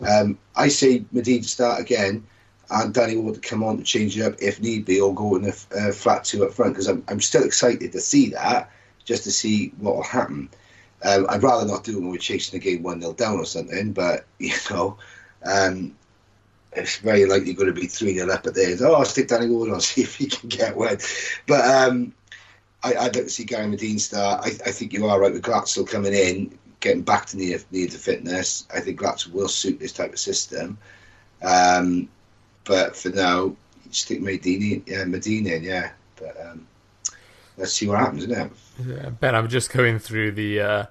[0.01, 2.25] Um, I say Madine start again,
[2.71, 5.37] and Danny Ward to come on to change it up if need be, or go
[5.37, 8.71] in a flat two up front because I'm I'm still excited to see that,
[9.05, 10.49] just to see what will happen.
[11.03, 13.45] Um, I'd rather not do it when we're chasing the game one 0 down or
[13.45, 14.97] something, but you know.
[15.45, 15.97] Um,
[16.73, 18.77] it's very likely going to be 3 0 up at there.
[18.81, 20.99] Oh, I'll stick Danny Ward on, see if he can get one.
[21.47, 22.15] But um,
[22.83, 24.45] I, like to see Gary Madine start.
[24.45, 27.89] I, I think you are right with Glatzel coming in, getting back to near, near
[27.89, 28.67] to fitness.
[28.75, 30.79] I think Glatzel will suit this type of system.
[31.43, 32.09] Um,
[32.65, 33.57] but for now,
[33.91, 35.93] stick Madine, yeah, Madine in, yeah.
[36.17, 36.67] But um,
[37.57, 38.53] let's see what happens, isn't it?
[38.87, 40.85] Yeah, Ben, I'm just going through the uh,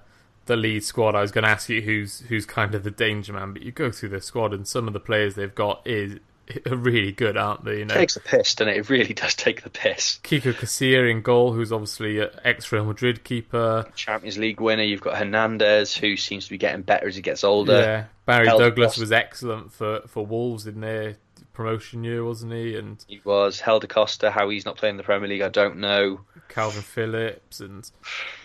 [0.47, 1.15] the lead squad.
[1.15, 3.71] I was going to ask you who's who's kind of the danger man, but you
[3.71, 6.19] go through the squad and some of the players they've got is
[6.69, 7.79] are really good, aren't they?
[7.79, 8.77] You know, takes the piss, doesn't it?
[8.77, 10.19] It really does take the piss.
[10.23, 13.85] Kiko Casilla in goal, who's obviously an ex Real Madrid keeper.
[13.95, 14.83] Champions League winner.
[14.83, 17.79] You've got Hernandez, who seems to be getting better as he gets older.
[17.79, 19.01] yeah, Barry Held Douglas Costa.
[19.01, 21.17] was excellent for for Wolves in their
[21.53, 22.75] promotion year, wasn't he?
[22.75, 24.31] And He was Helder Costa.
[24.31, 26.21] How he's not playing in the Premier League, I don't know.
[26.49, 27.89] Kalvin Phillips and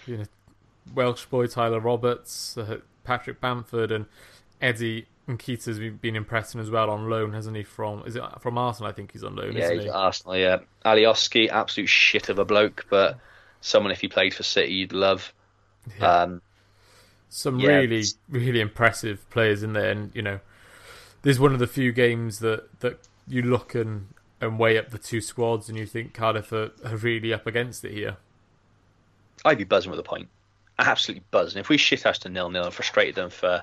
[0.06, 0.24] you know
[0.94, 4.06] Welsh boy Tyler Roberts, uh, Patrick Bamford, and
[4.60, 7.62] Eddie Nketiah's been been impressing as well on loan, hasn't he?
[7.62, 8.90] From is it from Arsenal?
[8.90, 9.88] I think he's on loan, Yeah, isn't he's he?
[9.90, 10.36] at Arsenal.
[10.36, 13.18] Yeah, Alioski, absolute shit of a bloke, but
[13.60, 15.32] someone if he played for City you'd love.
[15.98, 16.22] Yeah.
[16.22, 16.42] Um,
[17.28, 20.40] Some yeah, really it's- really impressive players in there, and you know,
[21.22, 24.08] there's one of the few games that that you look and
[24.40, 27.84] and weigh up the two squads, and you think Cardiff are, are really up against
[27.84, 28.16] it here.
[29.44, 30.28] I'd be buzzing with a point.
[30.82, 31.60] Absolutely buzzing.
[31.60, 33.62] If we shit house to nil nil and frustrated them for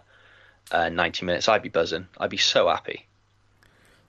[0.71, 2.07] uh, 90 minutes, I'd be buzzing.
[2.17, 3.07] I'd be so happy.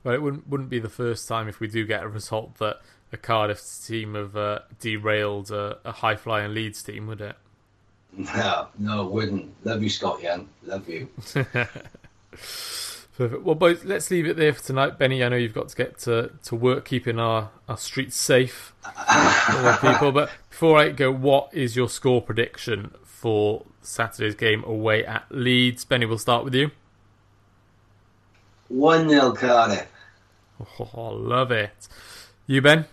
[0.05, 2.81] Well, it wouldn't wouldn't be the first time if we do get a result that
[3.13, 7.37] a Cardiff team have uh, derailed a, a high flying Leeds team, would it?
[8.13, 9.55] No, no, wouldn't.
[9.65, 10.49] Love you, Scott Young.
[10.65, 11.09] Love you.
[13.21, 13.43] Perfect.
[13.43, 14.99] Well, boys, let's leave it there for tonight.
[14.99, 18.73] Benny, I know you've got to get to, to work keeping our, our streets safe
[18.83, 20.13] for people.
[20.13, 25.85] But before I go, what is your score prediction for Saturday's game away at Leeds?
[25.85, 26.71] Benny, we'll start with you.
[28.69, 29.87] 1 0 Cardiff.
[30.79, 31.89] Oh, love it.
[32.47, 32.87] You, Ben?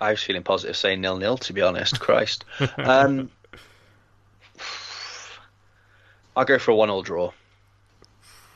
[0.00, 1.36] I was feeling positive saying nil nil.
[1.38, 2.44] To be honest, Christ.
[2.78, 3.30] Um,
[6.36, 7.30] I'll go for a one all draw.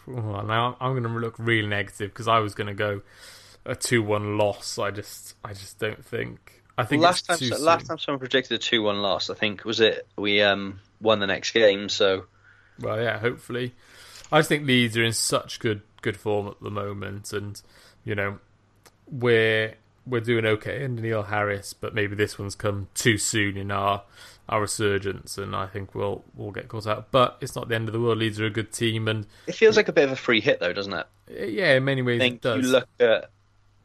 [0.09, 3.03] Oh, now I'm going to look really negative because I was going to go
[3.65, 4.79] a two-one loss.
[4.79, 6.63] I just, I just don't think.
[6.79, 9.31] I think last time, it's too so- last time someone predicted a two one loss.
[9.31, 11.89] I think was it we um won the next game.
[11.89, 12.27] So
[12.81, 13.75] Well, yeah, hopefully.
[14.33, 17.61] I just think Leeds are in such good good form at the moment, and
[18.05, 18.39] you know
[19.11, 19.75] we're
[20.07, 24.03] we're doing okay under Neil Harris, but maybe this one's come too soon in our
[24.49, 27.11] our resurgence, and I think we'll we'll get caught out.
[27.11, 28.19] But it's not the end of the world.
[28.19, 30.61] Leeds are a good team, and it feels like a bit of a free hit,
[30.61, 31.07] though, doesn't it?
[31.31, 32.65] uh, yeah, in many ways I it think does.
[32.65, 33.31] you look at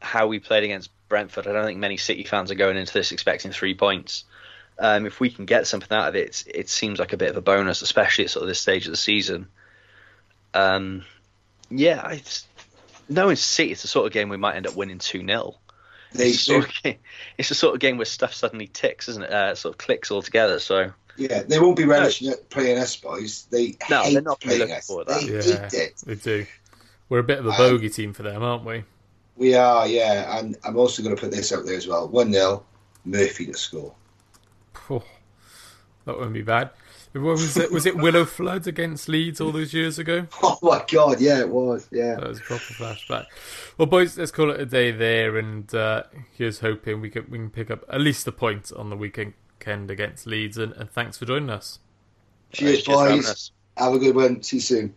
[0.00, 1.46] how we played against Brentford.
[1.46, 4.24] I don't think many City fans are going into this expecting three points.
[4.78, 7.36] Um, if we can get something out of it, it seems like a bit of
[7.36, 9.48] a bonus, especially at sort of this stage of the season.
[10.54, 11.04] Um,
[11.70, 12.46] yeah, I just,
[13.08, 15.54] knowing City, it's the sort of game we might end up winning two 0
[16.12, 16.98] They, it's, the sort of game,
[17.38, 19.30] it's the sort of game where stuff suddenly ticks, isn't it?
[19.30, 20.58] Uh, sort of clicks all together.
[20.58, 23.46] So yeah, they won't be relishing it playing us, boys.
[23.50, 24.86] They No, hate they're not playing looking us.
[24.86, 25.72] forward to They that.
[25.72, 25.96] hate it.
[26.04, 26.46] They do.
[27.08, 28.84] We're a bit of a Um, bogey team for them, aren't we?
[29.36, 30.38] We are, yeah.
[30.38, 32.64] And I'm also going to put this out there as well 1 0,
[33.04, 33.94] Murphy to score.
[34.92, 35.04] Oh,
[36.04, 36.70] that wouldn't be bad.
[37.12, 37.70] What was it?
[37.70, 40.26] Was it Willo Flood against Leeds all those years ago?
[40.42, 42.14] Oh my God, yeah, it was, yeah.
[42.14, 43.26] That was a proper flashback.
[43.76, 47.38] Well, boys, let's call it a day there, and uh, here's hoping we can we
[47.38, 49.34] can pick up at least a point on the weekend
[49.90, 50.56] against Leeds.
[50.56, 51.80] And, and thanks for joining us.
[52.52, 53.30] Cheers, for having boys.
[53.30, 53.50] us.
[53.76, 54.42] Have a good one.
[54.42, 54.94] See you soon.